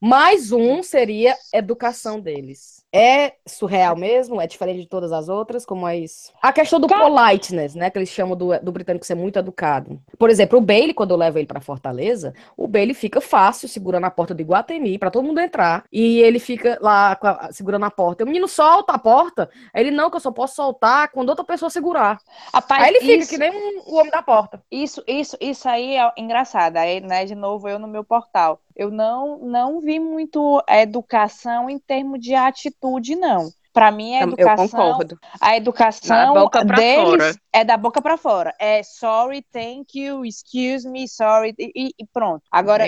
Mais 0.00 0.50
um 0.52 0.82
seria 0.82 1.36
educação 1.52 2.20
deles. 2.20 2.81
É 2.94 3.32
surreal 3.46 3.96
mesmo? 3.96 4.38
É 4.40 4.46
diferente 4.46 4.80
de 4.82 4.86
todas 4.86 5.12
as 5.12 5.28
outras? 5.28 5.64
Como 5.64 5.88
é 5.88 5.96
isso? 5.96 6.30
A 6.42 6.52
questão 6.52 6.78
do 6.78 6.86
politeness, 6.86 7.74
né? 7.74 7.88
Que 7.90 7.98
eles 7.98 8.10
chamam 8.10 8.36
do, 8.36 8.58
do 8.60 8.70
britânico 8.70 9.06
ser 9.06 9.14
muito 9.14 9.38
educado. 9.38 9.98
Por 10.18 10.28
exemplo, 10.28 10.58
o 10.58 10.60
Bailey, 10.62 10.92
quando 10.92 11.12
eu 11.12 11.16
levo 11.16 11.38
ele 11.38 11.46
pra 11.46 11.60
Fortaleza, 11.60 12.34
o 12.56 12.68
Bailey 12.68 12.92
fica 12.94 13.20
fácil 13.20 13.66
segurando 13.66 14.04
a 14.04 14.10
porta 14.10 14.34
do 14.34 14.42
Iguatemi 14.42 14.98
pra 14.98 15.10
todo 15.10 15.24
mundo 15.24 15.40
entrar. 15.40 15.84
E 15.90 16.18
ele 16.20 16.38
fica 16.38 16.78
lá 16.82 17.18
segurando 17.50 17.86
a 17.86 17.90
porta. 17.90 18.22
E 18.22 18.24
o 18.24 18.26
menino 18.26 18.46
solta 18.46 18.92
a 18.92 18.98
porta. 18.98 19.48
Ele, 19.74 19.90
não, 19.90 20.10
que 20.10 20.16
eu 20.16 20.20
só 20.20 20.30
posso 20.30 20.56
soltar 20.56 21.08
quando 21.12 21.30
outra 21.30 21.44
pessoa 21.44 21.70
segurar. 21.70 22.18
Rapaz, 22.52 22.82
Aí 22.82 22.90
ele 22.90 23.00
fica 23.00 23.14
isso- 23.22 23.30
que 23.30 23.38
nem 23.38 23.50
um- 23.50 23.82
o 23.86 23.94
homem 23.96 24.10
da 24.10 24.22
porta. 24.22 24.62
Isso, 24.70 25.02
isso, 25.06 25.34
isso 25.40 25.66
aí 25.66 25.96
é 25.96 26.12
engraçado. 26.18 26.76
Aí, 26.76 27.00
né, 27.00 27.24
de 27.24 27.34
novo, 27.34 27.66
eu 27.68 27.78
no 27.78 27.88
meu 27.88 28.04
portal. 28.04 28.60
Eu 28.74 28.90
não, 28.90 29.38
não 29.38 29.80
vi 29.80 29.98
muito 30.00 30.62
educação 30.66 31.68
em 31.68 31.78
termos 31.78 32.18
de 32.20 32.34
atitude, 32.34 32.81
não. 33.16 33.52
Para 33.72 33.90
mim, 33.90 34.14
a 34.16 34.20
Eu 34.22 34.28
educação, 34.28 34.68
concordo. 34.68 35.18
a 35.40 35.56
educação 35.56 36.34
Da 36.34 36.40
boca 36.40 36.64
pra 36.66 36.76
deles 36.76 37.04
fora. 37.10 37.34
é 37.52 37.64
da 37.64 37.76
boca 37.76 38.02
para 38.02 38.16
fora. 38.16 38.54
É 38.58 38.82
sorry, 38.82 39.42
thank 39.52 39.98
you, 39.98 40.24
excuse 40.24 40.86
me, 40.88 41.08
sorry 41.08 41.54
e, 41.58 41.90
e 41.98 42.06
pronto. 42.12 42.42
Agora, 42.50 42.84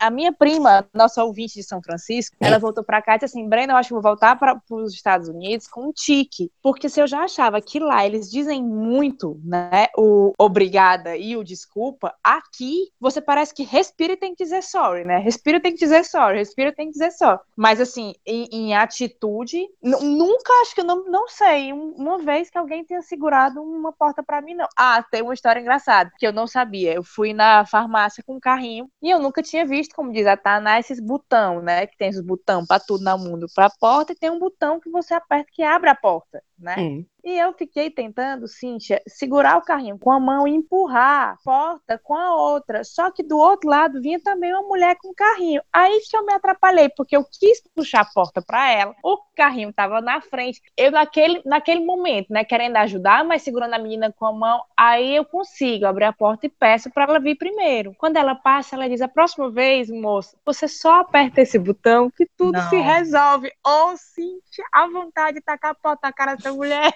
a, 0.00 0.06
a 0.06 0.10
minha 0.10 0.32
prima, 0.32 0.86
nossa 0.94 1.22
ouvinte 1.22 1.54
de 1.54 1.62
São 1.62 1.82
Francisco, 1.82 2.34
ela 2.40 2.58
voltou 2.58 2.82
para 2.82 3.02
cá 3.02 3.14
e 3.14 3.18
disse 3.18 3.26
assim: 3.36 3.48
Brenda, 3.48 3.72
eu 3.72 3.76
acho 3.76 3.88
que 3.88 3.94
vou 3.94 4.02
voltar 4.02 4.36
para 4.38 4.60
os 4.70 4.94
Estados 4.94 5.28
Unidos 5.28 5.66
com 5.66 5.88
um 5.88 5.92
tique, 5.92 6.50
porque 6.62 6.88
se 6.88 7.00
eu 7.00 7.06
já 7.06 7.20
achava 7.24 7.60
que 7.60 7.78
lá 7.78 8.04
eles 8.06 8.30
dizem 8.30 8.62
muito, 8.62 9.38
né, 9.44 9.88
o 9.96 10.32
obrigada 10.38 11.16
e 11.16 11.36
o 11.36 11.44
desculpa, 11.44 12.14
aqui 12.22 12.90
você 13.00 13.20
parece 13.20 13.52
que 13.54 13.62
respira 13.64 14.14
e 14.14 14.16
tem 14.16 14.34
que 14.34 14.42
dizer 14.44 14.62
sorry, 14.62 15.04
né? 15.04 15.18
Respira 15.18 15.58
e 15.58 15.60
tem 15.60 15.72
que 15.72 15.78
dizer 15.80 16.04
sorry, 16.04 16.38
respira 16.38 16.70
e 16.70 16.74
tem 16.74 16.86
que 16.86 16.92
dizer 16.92 17.10
sorry. 17.12 17.40
Mas 17.56 17.80
assim, 17.80 18.14
em, 18.26 18.48
em 18.52 18.74
atitude, 18.74 19.66
nunca 20.14 20.52
acho 20.62 20.74
que 20.74 20.80
eu 20.80 20.84
não, 20.84 21.04
não 21.04 21.28
sei, 21.28 21.72
um- 21.72 21.92
uma 21.96 22.18
vez 22.18 22.50
que 22.50 22.58
alguém 22.58 22.84
tenha 22.84 23.02
segurado 23.02 23.62
uma 23.62 23.92
porta 23.92 24.22
pra 24.22 24.40
mim, 24.42 24.54
não. 24.54 24.66
Ah, 24.76 25.02
tem 25.10 25.22
uma 25.22 25.34
história 25.34 25.60
engraçada 25.60 26.10
que 26.18 26.26
eu 26.26 26.32
não 26.32 26.46
sabia. 26.46 26.94
Eu 26.94 27.02
fui 27.04 27.32
na 27.32 27.64
farmácia 27.66 28.22
com 28.26 28.36
um 28.36 28.40
carrinho 28.40 28.88
e 29.02 29.10
eu 29.10 29.18
nunca 29.18 29.42
tinha 29.42 29.64
visto, 29.66 29.94
como 29.94 30.12
diz 30.12 30.26
a 30.26 30.36
Tana, 30.36 30.78
esses 30.78 31.00
botão, 31.00 31.60
né? 31.62 31.86
Que 31.86 31.96
tem 31.96 32.08
esses 32.08 32.22
botão 32.22 32.64
pra 32.66 32.80
tudo 32.80 33.04
no 33.04 33.18
mundo, 33.18 33.46
pra 33.54 33.68
porta, 33.80 34.12
e 34.12 34.16
tem 34.16 34.30
um 34.30 34.38
botão 34.38 34.80
que 34.80 34.90
você 34.90 35.14
aperta 35.14 35.50
que 35.52 35.62
abre 35.62 35.90
a 35.90 35.94
porta. 35.94 36.42
Né? 36.64 36.76
Hum. 36.78 37.04
E 37.24 37.38
eu 37.38 37.54
fiquei 37.54 37.90
tentando, 37.90 38.46
Cíntia, 38.46 39.00
segurar 39.08 39.56
o 39.56 39.62
carrinho 39.62 39.98
com 39.98 40.10
a 40.10 40.20
mão 40.20 40.46
e 40.46 40.50
empurrar 40.50 41.30
a 41.30 41.36
porta 41.42 41.98
com 41.98 42.14
a 42.14 42.36
outra. 42.36 42.84
Só 42.84 43.10
que 43.10 43.22
do 43.22 43.38
outro 43.38 43.68
lado 43.70 44.00
vinha 44.02 44.20
também 44.20 44.52
uma 44.52 44.68
mulher 44.68 44.94
com 45.00 45.08
o 45.08 45.14
carrinho. 45.14 45.62
Aí 45.72 46.00
que 46.00 46.14
eu 46.14 46.26
me 46.26 46.34
atrapalhei, 46.34 46.90
porque 46.90 47.16
eu 47.16 47.24
quis 47.24 47.62
puxar 47.74 48.02
a 48.02 48.04
porta 48.04 48.42
para 48.42 48.70
ela, 48.70 48.94
o 49.02 49.16
carrinho 49.34 49.70
estava 49.70 50.02
na 50.02 50.20
frente. 50.20 50.60
Eu, 50.76 50.90
naquele, 50.90 51.40
naquele 51.46 51.82
momento, 51.82 52.30
né, 52.30 52.44
querendo 52.44 52.76
ajudar, 52.76 53.24
mas 53.24 53.40
segurando 53.40 53.72
a 53.72 53.78
menina 53.78 54.12
com 54.12 54.26
a 54.26 54.32
mão, 54.32 54.62
aí 54.76 55.16
eu 55.16 55.24
consigo 55.24 55.86
abrir 55.86 56.04
a 56.04 56.12
porta 56.12 56.44
e 56.44 56.50
peço 56.50 56.90
para 56.90 57.04
ela 57.04 57.18
vir 57.18 57.36
primeiro. 57.36 57.94
Quando 57.96 58.18
ela 58.18 58.34
passa, 58.34 58.76
ela 58.76 58.86
diz: 58.88 59.00
a 59.00 59.08
próxima 59.08 59.50
vez, 59.50 59.88
moça, 59.88 60.36
você 60.44 60.68
só 60.68 61.00
aperta 61.00 61.40
esse 61.40 61.58
botão 61.58 62.10
que 62.10 62.26
tudo 62.36 62.52
Não. 62.52 62.68
se 62.68 62.76
resolve. 62.76 63.50
Ô, 63.66 63.96
Cíntia, 63.96 64.64
a 64.70 64.86
vontade 64.86 65.38
de 65.38 65.40
tacar 65.40 65.70
a 65.70 65.74
porta 65.74 66.06
na 66.08 66.12
cara 66.12 66.34
dessa 66.34 66.52
mulher. 66.54 66.92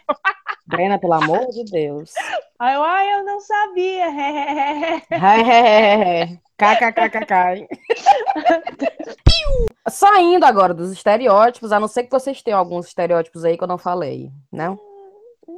Brena, 0.66 0.98
pelo 0.98 1.14
amor 1.14 1.46
de 1.48 1.64
Deus. 1.64 2.12
Aí 2.58 2.74
eu, 2.74 2.82
ai, 2.82 3.12
eu 3.12 3.24
não 3.24 3.40
sabia. 3.40 4.06
KKKKK. 6.58 7.68
Saindo 9.88 10.44
agora 10.44 10.74
dos 10.74 10.92
estereótipos, 10.92 11.72
a 11.72 11.80
não 11.80 11.88
ser 11.88 12.04
que 12.04 12.10
vocês 12.10 12.42
tenham 12.42 12.58
alguns 12.58 12.86
estereótipos 12.86 13.44
aí 13.44 13.56
que 13.56 13.64
eu 13.64 13.68
não 13.68 13.78
falei, 13.78 14.30
né? 14.52 14.76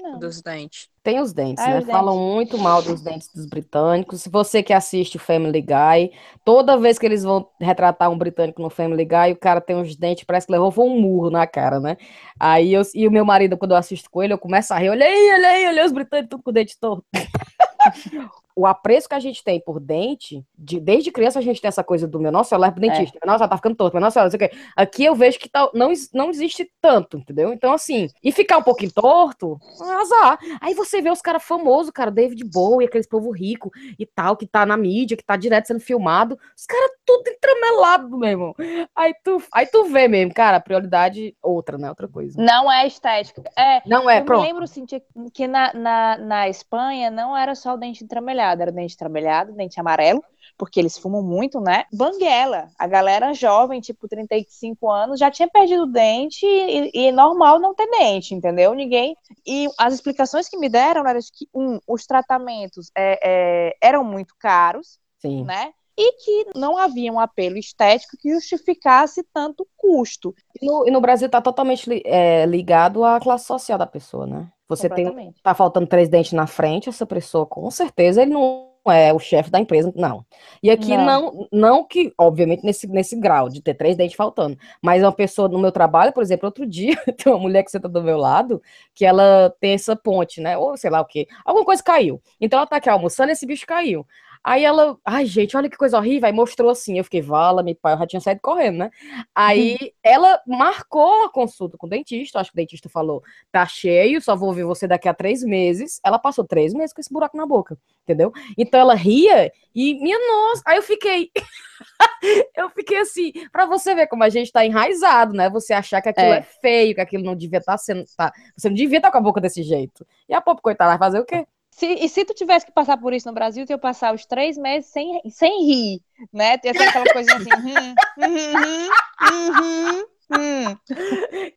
Não. 0.02 0.18
Dos 0.18 0.40
dentes. 0.42 0.88
Tem 1.02 1.20
os 1.20 1.32
dentes, 1.32 1.64
Ah, 1.64 1.68
né? 1.70 1.78
os 1.78 1.84
dentes. 1.84 1.98
Falam 1.98 2.16
muito 2.18 2.58
mal 2.58 2.82
dos 2.82 3.00
dentes 3.00 3.28
dos 3.34 3.46
britânicos. 3.46 4.22
Se 4.22 4.28
você 4.28 4.62
que 4.62 4.72
assiste 4.72 5.16
o 5.16 5.20
Family 5.20 5.60
Guy, 5.62 6.12
toda 6.44 6.76
vez 6.78 6.98
que 6.98 7.06
eles 7.06 7.22
vão 7.22 7.48
retratar 7.60 8.10
um 8.10 8.18
britânico 8.18 8.60
no 8.60 8.70
Family 8.70 9.04
Guy, 9.04 9.32
o 9.32 9.36
cara 9.36 9.60
tem 9.60 9.76
uns 9.76 9.96
dentes, 9.96 10.24
parece 10.24 10.46
que 10.46 10.52
levou 10.52 10.86
um 10.86 11.00
murro 11.00 11.30
na 11.30 11.46
cara, 11.46 11.80
né? 11.80 11.96
Aí 12.38 12.72
eu, 12.72 12.82
e 12.94 13.06
o 13.06 13.10
meu 13.10 13.24
marido, 13.24 13.56
quando 13.56 13.72
eu 13.72 13.76
assisto 13.76 14.10
com 14.10 14.22
ele, 14.22 14.32
eu 14.32 14.38
começo 14.38 14.72
a 14.74 14.78
rir, 14.78 14.90
olha 14.90 15.06
aí, 15.06 15.32
olha 15.34 15.48
aí, 15.48 15.66
olha 15.68 15.82
aí 15.82 15.86
os 15.86 15.92
britânicos 15.92 16.30
tudo 16.30 16.42
com 16.42 16.50
o 16.50 16.52
dente 16.52 16.78
torto. 16.78 17.04
o 18.61 18.66
apreço 18.66 19.09
que 19.09 19.14
a 19.14 19.20
gente 19.20 19.42
tem 19.42 19.61
por 19.61 19.81
dente, 19.81 20.44
de- 20.57 20.81
desde 20.81 21.11
criança 21.11 21.38
a 21.38 21.42
gente 21.42 21.61
tem 21.61 21.68
essa 21.68 21.83
coisa 21.85 22.07
do 22.07 22.20
meu, 22.20 22.31
nossa, 22.31 22.55
eu 22.55 22.59
levo 22.59 22.75
pro 22.75 22.81
dentista, 22.83 23.18
meu, 23.23 23.33
nossa, 23.33 23.44
ela 23.44 23.49
tá 23.51 23.57
ficando 23.57 23.75
torto, 23.77 23.94
meu, 23.94 24.01
nossa, 24.03 24.23
não 24.23 24.31
sei 24.31 24.37
o 24.37 24.40
quê. 24.40 24.51
Aqui 24.77 25.05
eu 25.05 25.14
vejo 25.14 25.38
que 25.38 25.49
tá- 25.49 25.70
não, 25.75 25.92
não 26.12 26.31
existe 26.31 26.70
tanto, 26.81 27.18
entendeu? 27.18 27.53
Então, 27.53 27.73
assim, 27.73 28.09
e 28.23 28.31
ficar 28.33 28.59
um 28.59 28.62
pouquinho 28.62 28.92
torto, 28.92 29.59
azar. 30.01 30.38
Aí 30.61 30.75
você 30.75 31.01
vê 31.01 31.11
os 31.11 31.23
caras 31.23 31.42
famosos, 31.42 31.90
cara, 31.90 32.11
David 32.11 32.44
Bowie, 32.44 32.87
aqueles 32.87 33.07
povo 33.09 33.31
rico 33.31 33.70
e 33.99 34.05
tal, 34.07 34.37
que 34.37 34.46
tá 34.46 34.64
na 34.66 34.77
mídia, 34.77 35.16
que 35.16 35.25
tá 35.25 35.37
direto 35.37 35.66
sendo 35.68 35.81
filmado, 35.81 36.38
os 36.57 36.66
caras 36.66 36.90
tudo 37.07 37.29
entremelado, 37.29 38.18
meu 38.18 38.29
irmão. 38.29 38.55
Aí 38.94 39.14
tu, 39.25 39.42
aí 39.53 39.66
tu 39.66 39.85
vê 39.85 40.07
mesmo, 40.09 40.33
cara, 40.35 40.59
a 40.59 40.61
prioridade 40.61 41.35
outra, 41.42 41.77
né? 41.79 41.88
Outra 41.88 42.07
coisa. 42.09 42.40
Não 42.40 42.70
é 42.70 42.87
estética. 42.87 43.42
É, 43.57 43.83
Não 43.87 44.09
é, 44.09 44.20
eu 44.20 44.25
pronto. 44.25 44.42
me 44.42 44.46
lembro, 44.49 44.66
Cintia, 44.66 45.03
que 45.33 45.46
na, 45.46 45.73
na, 45.75 46.18
na 46.18 46.49
Espanha 46.49 47.11
não 47.11 47.37
era 47.37 47.55
só 47.55 47.75
o 47.75 47.77
dente 47.77 48.05
entremelhado, 48.50 48.62
era 48.62 48.70
o 48.70 48.74
dente 48.74 48.94
entremelhado, 48.94 49.52
dente 49.52 49.80
amarelo, 49.80 50.24
porque 50.56 50.80
eles 50.80 50.98
fumam 50.98 51.22
muito, 51.22 51.60
né? 51.60 51.84
Banguela. 51.92 52.68
A 52.78 52.86
galera 52.86 53.32
jovem, 53.32 53.80
tipo 53.80 54.08
35 54.08 54.90
anos, 54.90 55.18
já 55.18 55.30
tinha 55.30 55.48
perdido 55.48 55.84
o 55.84 55.92
dente 55.92 56.44
e, 56.44 56.90
e 56.94 57.06
é 57.06 57.12
normal 57.12 57.58
não 57.58 57.74
ter 57.74 57.88
dente, 57.88 58.34
entendeu? 58.34 58.74
Ninguém. 58.74 59.16
E 59.46 59.68
as 59.78 59.94
explicações 59.94 60.48
que 60.48 60.58
me 60.58 60.68
deram 60.68 61.06
eram 61.06 61.20
que, 61.20 61.48
um, 61.54 61.78
os 61.86 62.06
tratamentos 62.06 62.90
é, 62.96 63.18
é, 63.22 63.76
eram 63.80 64.04
muito 64.04 64.34
caros, 64.38 64.98
Sim. 65.18 65.44
né? 65.44 65.72
E 65.96 66.12
que 66.12 66.58
não 66.58 66.78
havia 66.78 67.12
um 67.12 67.20
apelo 67.20 67.58
estético 67.58 68.16
que 68.18 68.32
justificasse 68.32 69.22
tanto 69.34 69.66
custo. 69.76 70.34
E 70.60 70.64
no, 70.64 70.88
e 70.88 70.90
no 70.90 71.00
Brasil 71.00 71.28
tá 71.28 71.42
totalmente 71.42 72.02
é, 72.06 72.46
ligado 72.46 73.04
à 73.04 73.20
classe 73.20 73.44
social 73.44 73.76
da 73.76 73.86
pessoa, 73.86 74.26
né? 74.26 74.50
Você 74.70 74.88
tem, 74.88 75.35
tá 75.42 75.54
faltando 75.54 75.87
três 75.87 76.09
dentes 76.09 76.33
na 76.33 76.46
frente, 76.46 76.88
essa 76.88 77.04
pessoa, 77.04 77.44
com 77.44 77.70
certeza, 77.70 78.22
ele 78.22 78.33
não 78.33 78.70
é 78.88 79.12
o 79.12 79.18
chefe 79.18 79.50
da 79.50 79.59
empresa, 79.59 79.92
não. 79.94 80.24
E 80.62 80.70
aqui 80.70 80.96
não, 80.96 81.46
não, 81.52 81.85
que, 81.85 82.12
obviamente, 82.16 82.64
nesse, 82.64 82.87
nesse 82.87 83.16
grau 83.16 83.48
de 83.48 83.61
ter 83.61 83.74
três 83.74 83.96
dentes 83.96 84.16
faltando, 84.16 84.56
mas 84.80 85.02
uma 85.02 85.12
pessoa 85.12 85.48
no 85.48 85.59
meu 85.59 85.72
trabalho, 85.72 86.12
por 86.12 86.22
exemplo, 86.22 86.46
outro 86.46 86.66
dia, 86.66 86.96
tem 87.18 87.33
uma 87.33 87.38
mulher 87.38 87.62
que 87.62 87.70
senta 87.70 87.88
do 87.88 88.02
meu 88.02 88.16
lado, 88.16 88.62
que 88.94 89.04
ela 89.04 89.52
tem 89.61 89.72
essa 89.72 89.94
ponte, 89.94 90.40
né? 90.40 90.56
Ou 90.56 90.76
sei 90.76 90.88
lá 90.88 91.00
o 91.00 91.04
quê. 91.04 91.26
Alguma 91.44 91.64
coisa 91.64 91.83
caiu. 91.83 92.22
Então 92.40 92.59
ela 92.59 92.66
tá 92.66 92.76
aqui 92.76 92.88
almoçando 92.88 93.30
e 93.30 93.33
esse 93.33 93.44
bicho 93.44 93.66
caiu. 93.66 94.06
Aí 94.42 94.64
ela, 94.64 94.96
ai 95.05 95.26
gente, 95.26 95.55
olha 95.57 95.68
que 95.68 95.76
coisa 95.76 95.98
horrível, 95.98 96.26
aí 96.26 96.33
mostrou 96.33 96.70
assim, 96.70 96.96
eu 96.96 97.05
fiquei, 97.05 97.20
vala, 97.20 97.62
meu 97.62 97.74
pai, 97.74 97.92
eu 97.94 97.98
já 97.98 98.07
tinha 98.07 98.20
saído 98.20 98.40
correndo, 98.42 98.79
né? 98.79 98.90
Aí 99.35 99.76
ela 100.03 100.40
marcou 100.46 101.24
a 101.24 101.31
consulta 101.31 101.76
com 101.76 101.87
o 101.87 101.90
dentista, 101.90 102.40
acho 102.40 102.50
que 102.50 102.57
o 102.57 102.61
dentista 102.62 102.88
falou, 102.88 103.22
tá 103.53 103.66
cheio, 103.66 104.20
só 104.22 104.35
vou 104.35 104.53
ver 104.55 104.64
você 104.64 104.88
daqui 104.88 105.09
a 105.09 105.14
três 105.14 105.42
meses. 105.42 106.00
Ela 106.05 106.18
passou 106.18 106.44
três 106.44 106.72
meses 106.72 106.92
com 106.94 107.00
esse 107.00 107.12
buraco 107.12 107.37
na 107.37 107.46
boca, 107.46 107.76
entendeu? 108.03 108.33
Então 108.57 108.81
ela 108.81 108.94
ria 108.94 109.53
e, 109.74 109.94
minha 110.00 110.18
nossa, 110.18 110.62
aí 110.66 110.79
eu 110.79 110.83
fiquei, 110.83 111.31
eu 112.57 112.70
fiquei 112.70 112.98
assim, 112.98 113.33
pra 113.53 113.66
você 113.66 113.94
ver 113.94 114.07
como 114.07 114.24
a 114.24 114.29
gente 114.31 114.50
tá 114.50 114.64
enraizado, 114.64 115.35
né? 115.35 115.50
Você 115.50 115.72
achar 115.74 116.00
que 116.00 116.09
aquilo 116.09 116.33
é, 116.33 116.38
É. 116.38 116.42
feio, 116.42 116.94
que 116.94 117.00
aquilo 117.00 117.24
não 117.24 117.37
devia 117.37 117.59
estar 117.59 117.76
sendo, 117.76 118.05
tá, 118.16 118.33
você 118.57 118.68
não 118.68 118.74
devia 118.76 118.98
estar 118.98 119.11
com 119.11 119.18
a 119.18 119.20
boca 119.20 119.40
desse 119.40 119.62
jeito. 119.62 120.07
E 120.29 120.35
a 120.35 120.40
pobre 120.40 120.62
coitada 120.62 120.90
vai 120.90 120.98
fazer 120.98 121.20
o 121.20 121.24
quê? 121.26 121.46
Se, 121.81 121.87
e 121.87 122.09
se 122.11 122.27
tu 122.27 122.35
tivesse 122.35 122.66
que 122.66 122.73
passar 122.73 122.99
por 122.99 123.14
isso 123.14 123.27
no 123.27 123.33
Brasil, 123.33 123.64
tu 123.64 123.71
ia 123.71 123.79
passar 123.79 124.14
os 124.14 124.27
três 124.27 124.59
meses 124.59 124.90
sem, 124.90 125.19
sem 125.31 125.64
rir, 125.64 126.03
né? 126.31 126.59
Tu 126.59 126.66
ia 126.66 126.75
ser 126.75 126.83
aquela 126.83 127.11
coisinha 127.11 127.37
assim. 127.38 127.49
hum, 127.57 127.95
hum, 128.19 128.90
hum, 129.33 130.05
hum, 130.31 130.77
hum. 130.77 131.51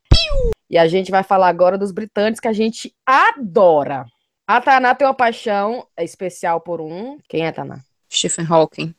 E 0.69 0.77
a 0.77 0.87
gente 0.87 1.11
vai 1.11 1.23
falar 1.23 1.49
agora 1.49 1.77
dos 1.77 1.91
britânicos 1.91 2.39
que 2.39 2.47
a 2.47 2.53
gente 2.53 2.95
adora. 3.05 4.05
A 4.47 4.61
Taná 4.61 4.95
tem 4.95 5.05
uma 5.05 5.13
paixão 5.13 5.85
especial 5.99 6.61
por 6.61 6.79
um. 6.79 7.19
Quem 7.27 7.45
é 7.45 7.51
Taná? 7.51 7.81
Stephen 8.09 8.47
Hawking. 8.49 8.95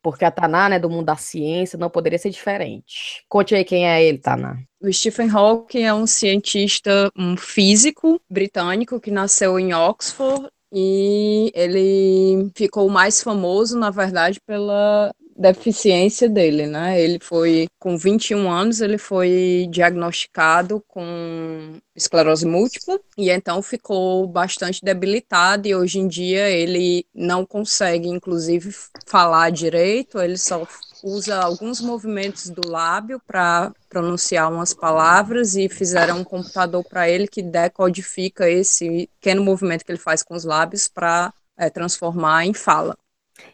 Porque 0.00 0.24
a 0.24 0.30
Taná, 0.30 0.70
né, 0.70 0.78
do 0.78 0.88
mundo 0.88 1.06
da 1.06 1.16
ciência, 1.16 1.78
não 1.78 1.90
poderia 1.90 2.18
ser 2.18 2.30
diferente. 2.30 3.22
Conte 3.28 3.54
aí 3.54 3.64
quem 3.64 3.86
é 3.86 4.02
ele, 4.02 4.16
Taná. 4.16 4.56
O 4.80 4.90
Stephen 4.90 5.28
Hawking 5.28 5.82
é 5.82 5.92
um 5.92 6.06
cientista, 6.06 7.10
um 7.14 7.36
físico 7.36 8.18
britânico 8.30 8.98
que 8.98 9.10
nasceu 9.10 9.58
em 9.58 9.74
Oxford 9.74 10.53
e 10.74 11.52
ele 11.54 12.50
ficou 12.56 12.88
mais 12.90 13.22
famoso, 13.22 13.78
na 13.78 13.90
verdade, 13.90 14.40
pela 14.44 15.14
deficiência 15.36 16.28
dele, 16.28 16.66
né? 16.66 17.00
Ele 17.00 17.18
foi, 17.20 17.66
com 17.78 17.96
21 17.96 18.50
anos, 18.50 18.80
ele 18.80 18.98
foi 18.98 19.68
diagnosticado 19.70 20.82
com 20.88 21.78
esclerose 21.94 22.46
múltipla 22.46 22.98
e 23.16 23.30
então 23.30 23.62
ficou 23.62 24.26
bastante 24.26 24.80
debilitado 24.82 25.68
e 25.68 25.74
hoje 25.74 25.98
em 25.98 26.08
dia 26.08 26.50
ele 26.50 27.06
não 27.14 27.46
consegue, 27.46 28.08
inclusive, 28.08 28.74
falar 29.06 29.50
direito, 29.50 30.20
ele 30.20 30.38
só 30.38 30.66
usa 31.04 31.38
alguns 31.38 31.82
movimentos 31.82 32.48
do 32.48 32.66
lábio 32.66 33.20
para 33.26 33.70
pronunciar 33.90 34.50
umas 34.50 34.72
palavras 34.72 35.54
e 35.54 35.68
fizeram 35.68 36.20
um 36.20 36.24
computador 36.24 36.82
para 36.82 37.08
ele 37.08 37.28
que 37.28 37.42
decodifica 37.42 38.48
esse 38.48 39.08
pequeno 39.20 39.44
movimento 39.44 39.84
que 39.84 39.92
ele 39.92 39.98
faz 39.98 40.22
com 40.22 40.34
os 40.34 40.44
lábios 40.44 40.88
para 40.88 41.30
transformar 41.74 42.46
em 42.46 42.54
fala. 42.54 42.96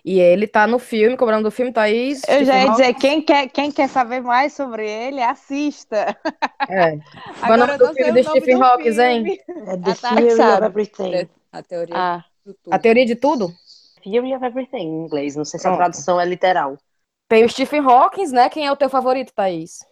E 0.05 0.21
ele 0.21 0.47
tá 0.47 0.67
no 0.67 0.79
filme, 0.79 1.17
cobrando 1.17 1.45
do 1.45 1.51
filme, 1.51 1.73
Thaís. 1.73 2.23
Eu 2.29 2.45
já 2.45 2.63
ia 2.63 2.71
dizer, 2.71 2.95
quem 2.95 3.21
quer, 3.21 3.49
quem 3.49 3.73
quer 3.73 3.89
saber 3.89 4.21
mais 4.21 4.53
sobre 4.53 4.89
ele, 4.89 5.21
assista. 5.21 6.17
É. 6.69 6.99
Qual 7.41 7.53
é 7.53 7.55
o 7.55 7.57
nome 7.57 7.73
eu 7.73 7.79
do 7.79 7.95
filme 7.95 8.13
do 8.13 8.29
nome 8.29 8.41
Stephen 8.41 8.63
Hawking, 8.63 9.01
hein? 9.01 9.39
É 9.67 9.77
The 9.77 9.95
Theory 9.95 10.33
of 10.35 10.65
Everything. 10.65 11.29
A 11.53 11.63
teoria 11.63 11.95
Ah, 11.97 12.25
do 12.45 12.55
tudo. 12.55 12.75
A 12.75 12.79
teoria 12.79 13.07
de 13.07 13.17
tudo? 13.17 13.53
Theory 14.05 14.37
of 14.37 14.45
Everything, 14.45 14.77
em 14.77 15.05
inglês. 15.05 15.35
Não 15.35 15.45
sei 15.45 15.59
se 15.59 15.67
a 15.67 15.77
tradução 15.77 16.21
é 16.21 16.25
literal. 16.25 16.79
Tem 17.31 17.45
o 17.45 17.49
Stephen 17.49 17.79
Hawking, 17.81 18.27
né? 18.33 18.51
Quem 18.51 18.67
é 18.67 18.73
o 18.73 18.77
teu 18.77 18.91
favorito, 18.91 19.33
Thaís? 19.33 19.87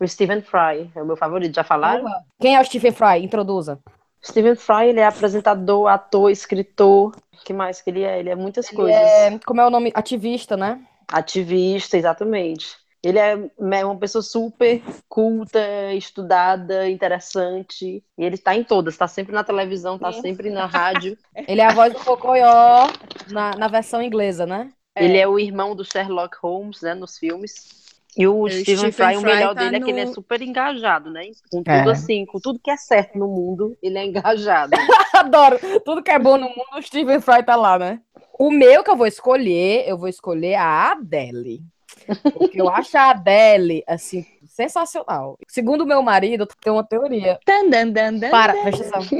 O 0.00 0.06
Stephen 0.06 0.40
Fry 0.40 0.88
é 0.94 1.02
o 1.02 1.04
meu 1.04 1.16
favorito. 1.16 1.52
Já 1.52 1.64
falaram? 1.64 2.06
Quem 2.38 2.54
é 2.54 2.60
o 2.60 2.64
Stephen 2.64 2.92
Fry? 2.92 3.24
Introduza. 3.24 3.80
Stephen 4.24 4.54
Fry, 4.54 4.90
ele 4.90 5.00
é 5.00 5.04
apresentador, 5.04 5.88
ator, 5.88 6.30
escritor. 6.30 7.08
O 7.34 7.44
que 7.44 7.52
mais 7.52 7.82
que 7.82 7.90
ele 7.90 8.04
é? 8.04 8.20
Ele 8.20 8.30
é 8.30 8.36
muitas 8.36 8.68
Ele 8.68 8.76
coisas. 8.76 9.00
é, 9.00 9.36
como 9.44 9.60
é 9.60 9.66
o 9.66 9.70
nome? 9.70 9.90
Ativista, 9.96 10.56
né? 10.56 10.80
Ativista, 11.08 11.96
exatamente. 11.96 12.76
Ele 13.02 13.18
é 13.18 13.84
uma 13.84 13.98
pessoa 13.98 14.22
super 14.22 14.80
culta, 15.08 15.58
estudada, 15.92 16.88
interessante. 16.88 18.04
E 18.16 18.24
ele 18.24 18.38
tá 18.38 18.54
em 18.54 18.62
todas, 18.62 18.96
tá 18.96 19.08
sempre 19.08 19.34
na 19.34 19.42
televisão, 19.42 19.98
tá 19.98 20.12
Sim. 20.12 20.22
sempre 20.22 20.50
na 20.50 20.66
rádio. 20.66 21.18
Ele 21.48 21.60
é 21.60 21.66
a 21.66 21.72
voz 21.72 21.92
do 21.92 21.98
Cocoyó 22.00 22.88
na, 23.30 23.52
na 23.56 23.68
versão 23.68 24.02
inglesa, 24.02 24.46
né? 24.46 24.70
Ele 25.04 25.18
é 25.18 25.28
o 25.28 25.38
irmão 25.38 25.74
do 25.76 25.84
Sherlock 25.84 26.36
Holmes, 26.42 26.80
né, 26.82 26.94
nos 26.94 27.18
filmes. 27.18 27.84
E 28.16 28.26
o 28.26 28.48
E 28.48 28.50
o 28.50 28.60
Stephen, 28.62 28.76
Stephen 28.90 28.92
Fry, 28.92 29.16
o 29.18 29.20
melhor 29.22 29.54
tá 29.54 29.62
dele 29.64 29.76
é 29.76 29.80
que 29.80 29.90
ele 29.90 30.00
é 30.00 30.04
no- 30.06 30.14
super 30.14 30.40
engajado, 30.40 31.10
né? 31.10 31.26
Com 31.50 31.58
tudo 31.62 31.68
É. 31.70 31.90
assim, 31.92 32.24
com 32.24 32.40
tudo 32.40 32.58
que 32.58 32.70
é 32.70 32.76
certo 32.78 33.18
no 33.18 33.28
mundo, 33.28 33.76
ele 33.82 33.98
é 33.98 34.06
engajado. 34.06 34.70
Adoro. 35.14 35.58
Tudo 35.84 36.02
que 36.02 36.10
é 36.10 36.18
bom 36.18 36.38
no 36.38 36.48
mundo, 36.48 36.78
o 36.78 36.82
Stephen 36.82 37.20
Fry 37.20 37.42
tá 37.44 37.56
lá, 37.56 37.78
né? 37.78 38.00
O 38.38 38.50
meu 38.50 38.82
que 38.82 38.90
eu 38.90 38.96
vou 38.96 39.06
escolher, 39.06 39.86
eu 39.86 39.98
vou 39.98 40.08
escolher 40.08 40.54
a 40.54 40.92
Adele. 40.92 41.60
Porque 42.34 42.60
eu 42.60 42.68
acho 42.68 42.96
a 42.96 43.10
Adele, 43.10 43.82
assim, 43.86 44.24
sensacional. 44.46 45.38
Segundo 45.48 45.82
o 45.82 45.86
meu 45.86 46.02
marido, 46.02 46.46
tem 46.62 46.72
uma 46.72 46.84
teoria. 46.84 47.38
Para, 48.30 48.52
presta 48.54 48.84
atenção. 48.88 49.18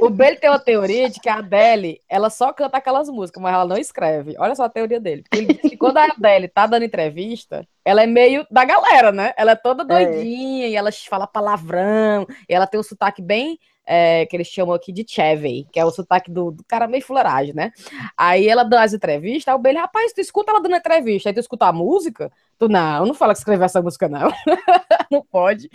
O 0.00 0.10
Bale 0.10 0.36
tem 0.36 0.48
uma 0.48 0.58
teoria 0.58 1.10
de 1.10 1.20
que 1.20 1.28
a 1.28 1.36
Adele, 1.36 2.00
ela 2.08 2.30
só 2.30 2.52
canta 2.52 2.78
aquelas 2.78 3.08
músicas, 3.08 3.42
mas 3.42 3.54
ela 3.54 3.66
não 3.66 3.76
escreve. 3.76 4.34
Olha 4.38 4.54
só 4.54 4.64
a 4.64 4.68
teoria 4.68 5.00
dele. 5.00 5.24
Ele 5.32 5.54
diz 5.54 5.70
que 5.70 5.76
quando 5.76 5.98
a 5.98 6.04
Adele 6.04 6.48
tá 6.48 6.66
dando 6.66 6.84
entrevista, 6.84 7.66
ela 7.84 8.02
é 8.02 8.06
meio 8.06 8.46
da 8.50 8.64
galera, 8.64 9.12
né? 9.12 9.32
Ela 9.36 9.52
é 9.52 9.56
toda 9.56 9.84
doidinha 9.84 10.66
e 10.68 10.76
ela 10.76 10.90
fala 10.92 11.26
palavrão, 11.26 12.26
e 12.48 12.54
ela 12.54 12.66
tem 12.66 12.78
um 12.78 12.82
sotaque 12.82 13.22
bem. 13.22 13.58
É, 13.90 14.26
que 14.26 14.36
eles 14.36 14.48
chamam 14.48 14.74
aqui 14.74 14.92
de 14.92 15.02
Chevy, 15.08 15.66
que 15.72 15.80
é 15.80 15.84
o 15.84 15.90
sotaque 15.90 16.30
do, 16.30 16.50
do 16.50 16.62
cara 16.64 16.86
meio 16.86 17.02
fuleiragem, 17.02 17.54
né? 17.54 17.72
Aí 18.14 18.46
ela 18.46 18.62
dá 18.62 18.82
as 18.82 18.92
entrevistas, 18.92 19.48
aí 19.48 19.58
o 19.58 19.62
Bale, 19.62 19.78
rapaz, 19.78 20.12
tu 20.12 20.20
escuta 20.20 20.52
ela 20.52 20.60
dando 20.60 20.76
entrevista, 20.76 21.30
aí 21.30 21.34
tu 21.34 21.40
escuta 21.40 21.64
a 21.64 21.72
música, 21.72 22.30
tu 22.58 22.68
não, 22.68 23.06
não 23.06 23.14
fala 23.14 23.32
que 23.32 23.38
escreveu 23.38 23.64
essa 23.64 23.80
música, 23.80 24.06
não. 24.06 24.30
não 25.10 25.24
pode. 25.24 25.70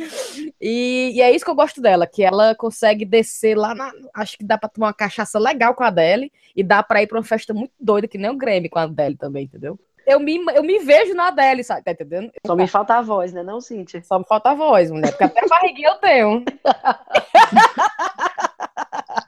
E, 0.62 1.14
e 1.16 1.22
é 1.22 1.32
isso 1.32 1.44
que 1.44 1.50
eu 1.50 1.56
gosto 1.56 1.82
dela, 1.82 2.06
que 2.06 2.22
ela 2.22 2.54
consegue 2.54 3.04
descer 3.04 3.58
lá 3.58 3.74
na. 3.74 3.92
Acho 4.14 4.38
que 4.38 4.46
dá 4.46 4.60
pra 4.60 4.70
tomar 4.70 4.88
uma 4.88 4.94
cachaça 4.94 5.40
legal 5.40 5.74
com 5.74 5.84
a 5.84 5.88
Adele 5.88 6.32
e 6.56 6.64
dá 6.64 6.84
pra 6.84 7.02
ir 7.02 7.08
pra 7.08 7.18
uma 7.18 7.24
festa 7.24 7.52
muito 7.52 7.74
doida, 7.80 8.08
que 8.08 8.20
nem 8.20 8.30
o 8.30 8.38
Grammy 8.38 8.70
com 8.70 8.78
a 8.78 8.84
Adele 8.84 9.18
também, 9.18 9.46
entendeu? 9.46 9.80
Eu 10.06 10.20
me, 10.20 10.44
eu 10.54 10.64
me 10.64 10.80
vejo 10.80 11.14
na 11.14 11.28
Adele, 11.28 11.64
sabe? 11.64 11.84
Tá 11.84 11.92
entendendo? 11.92 12.32
Só 12.46 12.56
me 12.56 12.68
falta 12.68 12.96
a 12.96 13.02
voz, 13.02 13.32
né, 13.32 13.42
não, 13.44 13.62
Cíntia? 13.62 14.04
Só 14.04 14.20
me 14.20 14.26
falta 14.26 14.52
a 14.52 14.54
voz, 14.54 14.92
mulher, 14.92 15.12
porque 15.12 15.24
até 15.24 15.48
barriguinha 15.48 15.90
eu 15.90 15.96
tenho. 15.96 16.44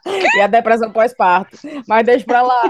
e 0.36 0.40
a 0.40 0.46
depressão 0.46 0.90
pós-parto. 0.90 1.56
Mas 1.88 2.04
deixa 2.04 2.24
pra 2.24 2.42
lá. 2.42 2.62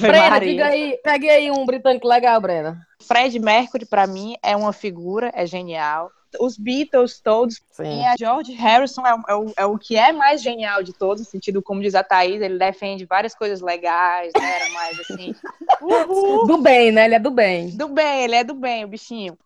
Brena, 0.00 0.38
diga 0.38 0.66
aí, 0.66 0.98
pegue 1.02 1.28
aí 1.28 1.50
um 1.50 1.64
britânico 1.66 2.08
legal, 2.08 2.40
Brena. 2.40 2.78
Fred 3.06 3.38
Mercury, 3.38 3.86
pra 3.86 4.06
mim, 4.06 4.36
é 4.42 4.56
uma 4.56 4.72
figura, 4.72 5.30
é 5.34 5.46
genial. 5.46 6.10
Os 6.38 6.56
Beatles 6.56 7.18
todos, 7.20 7.60
Sim. 7.72 8.00
e 8.00 8.06
a 8.06 8.14
George 8.18 8.52
Harrison 8.52 9.04
é, 9.06 9.14
o- 9.14 9.22
é 9.28 9.34
o, 9.34 9.52
é 9.58 9.66
o 9.66 9.78
que 9.78 9.96
é 9.96 10.12
mais 10.12 10.42
genial 10.42 10.82
de 10.82 10.92
todos, 10.92 11.24
no 11.24 11.30
sentido, 11.30 11.60
como 11.62 11.80
diz 11.82 11.94
a 11.94 12.04
Thaís, 12.04 12.40
ele 12.40 12.58
defende 12.58 13.04
várias 13.04 13.34
coisas 13.34 13.60
legais, 13.60 14.32
né? 14.38 14.56
Era 14.60 14.70
mais 14.72 15.00
assim. 15.00 15.34
Uhul. 15.82 16.46
Do 16.46 16.58
bem, 16.58 16.92
né? 16.92 17.06
Ele 17.06 17.14
é 17.14 17.18
do 17.18 17.30
bem. 17.30 17.70
Do 17.76 17.88
bem, 17.88 18.24
ele 18.24 18.36
é 18.36 18.44
do 18.44 18.54
bem, 18.54 18.84
o 18.84 18.88
bichinho. 18.88 19.36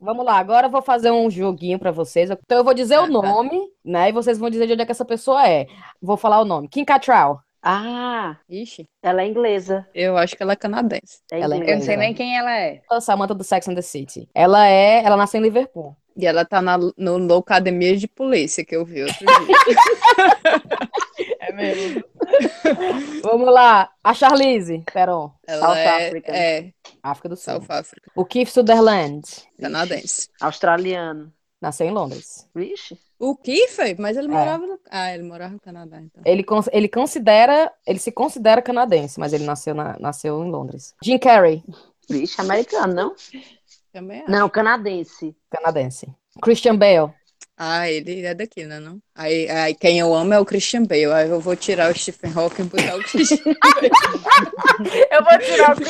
Vamos 0.00 0.24
lá, 0.26 0.36
agora 0.38 0.66
eu 0.66 0.70
vou 0.70 0.82
fazer 0.82 1.12
um 1.12 1.30
joguinho 1.30 1.78
pra 1.78 1.92
vocês. 1.92 2.28
Então 2.28 2.58
eu 2.58 2.64
vou 2.64 2.74
dizer 2.74 2.96
Ah, 2.96 3.02
o 3.02 3.06
tá. 3.06 3.08
nome, 3.12 3.60
né? 3.84 4.08
E 4.08 4.12
vocês 4.12 4.36
vão 4.36 4.50
dizer 4.50 4.66
de 4.66 4.72
onde 4.72 4.82
é 4.82 4.84
que 4.84 4.90
essa 4.90 5.04
pessoa 5.04 5.46
é. 5.48 5.66
Vou 6.00 6.16
falar 6.16 6.40
o 6.40 6.44
nome. 6.44 6.66
Kim 6.68 6.84
Cattrall. 6.84 7.38
Ah, 7.62 8.36
Ixi, 8.50 8.88
ela 9.02 9.22
é 9.22 9.26
inglesa. 9.26 9.86
eu 9.94 10.16
acho 10.16 10.36
que 10.36 10.42
ela 10.42 10.52
é 10.52 10.56
canadense. 10.56 11.20
É 11.30 11.38
Ela 11.40 11.54
é 11.54 11.58
inglesa. 11.58 11.72
Eu 11.74 11.78
não 11.78 11.84
sei 11.84 11.96
nem 11.96 12.12
quem 12.14 12.36
ela 12.36 12.50
é. 12.58 12.82
A 12.90 13.00
Samantha 13.00 13.34
do 13.34 13.44
Sex 13.44 13.68
and 13.68 13.74
the 13.76 13.82
City. 13.82 14.28
Ela 14.34 14.66
é, 14.66 15.04
ela 15.04 15.16
nasceu 15.16 15.38
em 15.40 15.44
Liverpool. 15.44 15.96
E 16.16 16.26
ela 16.26 16.44
tá 16.44 16.60
na, 16.60 16.76
no, 16.76 17.36
Academia 17.36 17.96
de 17.96 18.06
Polícia, 18.06 18.64
que 18.64 18.76
eu 18.76 18.84
vi 18.84 19.02
outro 19.02 19.18
dia. 19.18 19.26
É 21.38 21.52
mesmo. 21.52 22.02
Vamos 23.22 23.52
lá. 23.52 23.90
A 24.02 24.14
Charlize 24.14 24.82
Theron, 24.92 25.30
Ela 25.46 25.66
South 25.66 25.76
é, 25.76 26.06
Africa. 26.08 26.32
é 26.32 26.72
África 27.02 27.28
do 27.28 27.36
Sul. 27.36 27.54
South 27.54 27.66
Africa, 27.68 28.10
O 28.14 28.24
Keith 28.24 28.48
Sutherland 28.48 29.22
canadense. 29.60 30.28
Australiano. 30.40 31.32
nasceu 31.60 31.86
em 31.86 31.90
Londres. 31.90 32.48
Vixe. 32.54 32.96
O 33.24 33.36
que 33.36 33.68
foi? 33.68 33.94
Mas 33.96 34.16
ele 34.16 34.26
É. 34.26 34.30
morava 34.30 34.66
no... 34.66 34.78
Ah, 34.90 35.14
ele 35.14 35.22
morava 35.22 35.52
no 35.54 35.60
Canadá, 35.60 36.00
então. 36.02 36.22
Ele, 36.26 36.42
cons- 36.42 36.68
ele 36.72 36.88
considera, 36.88 37.70
ele 37.86 38.00
se 38.00 38.10
considera 38.10 38.60
canadense, 38.60 39.20
mas 39.20 39.32
ele 39.32 39.44
nasceu, 39.44 39.74
na- 39.76 39.96
nasceu 40.00 40.42
em 40.44 40.50
Londres. 40.50 40.92
Jim 41.00 41.18
Carrey, 41.18 41.62
Vixe, 42.10 42.40
americano, 42.40 42.92
não? 42.92 43.14
Também 43.92 44.22
acho. 44.22 44.30
Não, 44.30 44.48
canadense. 44.48 45.36
canadense. 45.48 46.08
Christian 46.42 46.76
Bale, 46.76 47.12
Ah, 47.56 47.88
ele 47.88 48.24
é 48.26 48.34
daqui, 48.34 48.64
né, 48.64 48.80
não? 48.80 48.98
Aí, 49.14 49.48
aí 49.48 49.74
quem 49.74 50.00
eu 50.00 50.12
amo 50.12 50.34
é 50.34 50.40
o 50.40 50.44
Christian 50.44 50.82
Bale. 50.82 51.12
Aí 51.12 51.28
eu 51.30 51.38
vou 51.38 51.54
tirar 51.54 51.92
o 51.92 51.96
Stephen 51.96 52.32
Hawking 52.34 52.62
e 52.62 52.64
botar 52.64 52.96
o 52.96 53.02
Christian 53.04 53.38
Eu 55.10 55.22
vou 55.24 55.38
tirar 55.38 55.76
o 55.76 55.80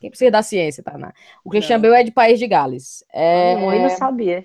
Quem 0.00 0.10
precisa 0.10 0.30
da 0.30 0.42
ciência, 0.42 0.82
tá? 0.82 0.98
né? 0.98 1.12
O 1.44 1.50
Christian 1.50 1.76
Não. 1.78 1.82
Bale 1.82 2.00
é 2.00 2.04
de 2.04 2.10
País 2.10 2.38
de 2.38 2.46
Gales. 2.48 3.04
É, 3.12 3.56
mãe 3.56 3.80
não 3.80 3.90
sabia. 3.90 4.44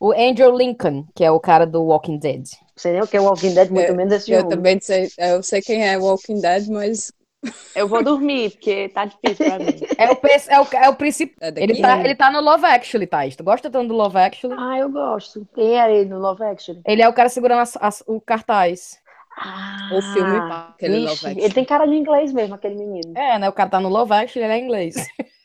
O 0.00 0.12
Andrew 0.12 0.56
Lincoln, 0.56 1.04
que 1.14 1.24
é 1.24 1.30
o 1.30 1.40
cara 1.40 1.66
do 1.66 1.82
Walking 1.84 2.18
Dead. 2.18 2.44
Não 2.60 2.68
sei 2.76 2.92
nem 2.92 3.02
o 3.02 3.06
que 3.06 3.16
é 3.16 3.20
o 3.20 3.24
Walking 3.24 3.54
Dead, 3.54 3.70
muito 3.70 3.88
Eu- 3.88 3.94
menos 3.96 4.12
esse 4.14 4.30
Eu 4.30 4.38
jogo. 4.40 4.50
também 4.50 4.78
sei, 4.80 5.08
eu 5.18 5.42
sei 5.42 5.60
quem 5.60 5.86
é 5.86 5.96
Walking 5.98 6.40
Dead, 6.40 6.68
mas 6.68 7.12
Eu 7.74 7.86
vou 7.86 8.02
dormir, 8.02 8.50
porque 8.50 8.88
tá 8.88 9.04
difícil 9.04 9.46
pra 9.46 9.58
mim. 9.60 9.66
É 9.96 10.10
o, 10.10 10.18
é 10.48 10.60
o, 10.60 10.66
é 10.84 10.88
o 10.88 10.94
princípio. 10.96 11.36
é. 11.40 11.52
Ele 11.56 11.80
tá, 11.80 12.00
ele 12.00 12.14
tá 12.16 12.30
no 12.32 12.40
Love 12.40 12.66
Actually, 12.66 13.06
Thaís. 13.06 13.36
Tu 13.36 13.44
gosta 13.44 13.70
tanto 13.70 13.88
do 13.88 13.94
Love 13.94 14.18
Actually? 14.18 14.56
Ah, 14.58 14.76
eu 14.78 14.90
gosto. 14.90 15.46
Quem 15.54 15.78
é 15.78 15.94
ele 16.00 16.08
no 16.10 16.18
Love 16.18 16.42
Actually? 16.42 16.80
Ele 16.84 17.00
é 17.00 17.08
o 17.08 17.12
cara 17.12 17.28
segurando 17.28 17.60
as- 17.60 17.76
as- 17.80 18.02
o 18.08 18.20
cartaz. 18.20 18.98
Ah, 19.40 19.90
O 19.92 20.02
filme, 20.02 20.36
aquele 20.70 20.98
Love 20.98 21.10
vixe, 21.10 21.26
Actually. 21.26 21.44
ele 21.44 21.54
tem 21.54 21.64
cara 21.64 21.86
de 21.86 21.94
inglês 21.94 22.32
mesmo, 22.32 22.54
aquele 22.54 22.74
menino. 22.76 23.16
É, 23.16 23.38
né? 23.38 23.48
O 23.48 23.52
cara 23.52 23.70
tá 23.70 23.80
no 23.80 23.88
Love 23.88 24.12
Actually, 24.12 24.44
ele 24.46 24.54
é 24.54 24.58
inglês. 24.58 24.96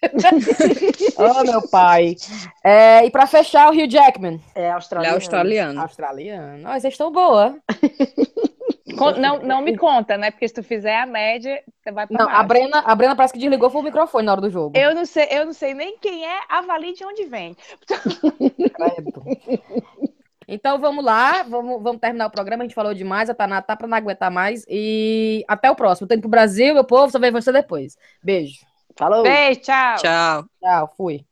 oh, 1.17 1.43
meu 1.43 1.67
pai. 1.69 2.15
É, 2.63 3.06
e 3.06 3.12
pra 3.12 3.27
fechar, 3.27 3.69
o 3.69 3.73
Hugh 3.73 3.89
Jackman. 3.89 4.39
É 4.56 4.60
Ele 4.60 4.67
é 4.67 4.71
australiano. 4.71 5.15
australiano. 5.15 5.82
Australiano. 5.82 6.63
Vocês 6.69 6.93
estão 6.93 7.12
boa. 7.12 7.56
Não, 9.17 9.39
não 9.39 9.62
me 9.62 9.75
conta, 9.75 10.17
né? 10.17 10.29
Porque 10.29 10.47
se 10.47 10.53
tu 10.53 10.63
fizer 10.63 10.95
a 10.95 11.06
média, 11.06 11.62
você 11.82 11.91
vai 11.91 12.06
pra 12.06 12.17
Não, 12.17 12.29
a. 12.29 12.43
Brena, 12.43 12.79
a 12.79 12.95
Brena 12.95 13.15
parece 13.15 13.34
que 13.34 13.39
desligou 13.39 13.69
foi 13.69 13.82
o 13.82 13.84
microfone 13.84 14.25
na 14.25 14.34
hora 14.34 14.41
do 14.41 14.49
jogo. 14.49 14.77
Eu 14.77 14.93
não 14.93 15.06
sei, 15.06 15.27
eu 15.32 15.45
não 15.45 15.53
sei 15.53 15.73
nem 15.73 15.97
quem 15.97 16.25
é, 16.25 16.39
avalie 16.47 16.93
de 16.93 17.03
onde 17.03 17.25
vem. 17.25 17.56
Então 20.47 20.79
vamos 20.79 21.03
lá, 21.03 21.43
vamos, 21.43 21.82
vamos 21.82 21.99
terminar 21.99 22.27
o 22.27 22.32
programa. 22.32 22.63
A 22.63 22.65
gente 22.65 22.75
falou 22.75 22.93
demais, 22.93 23.29
a 23.29 23.34
Taná 23.34 23.62
tá 23.62 23.75
pra 23.75 23.88
não 23.88 23.97
aguentar 23.97 24.32
mais. 24.32 24.65
E 24.67 25.43
até 25.47 25.69
o 25.69 25.75
próximo. 25.75 26.08
Tô 26.08 26.13
indo 26.13 26.21
pro 26.21 26.29
Brasil, 26.29 26.73
meu 26.73 26.84
povo, 26.84 27.12
só 27.12 27.19
vejo 27.19 27.34
você 27.34 27.51
depois. 27.51 27.97
Beijo. 28.23 28.65
Falou. 28.97 29.23
Beijo, 29.23 29.62
tchau. 29.62 29.95
Tchau. 29.97 30.45
Tchau, 30.62 30.93
fui. 30.97 31.25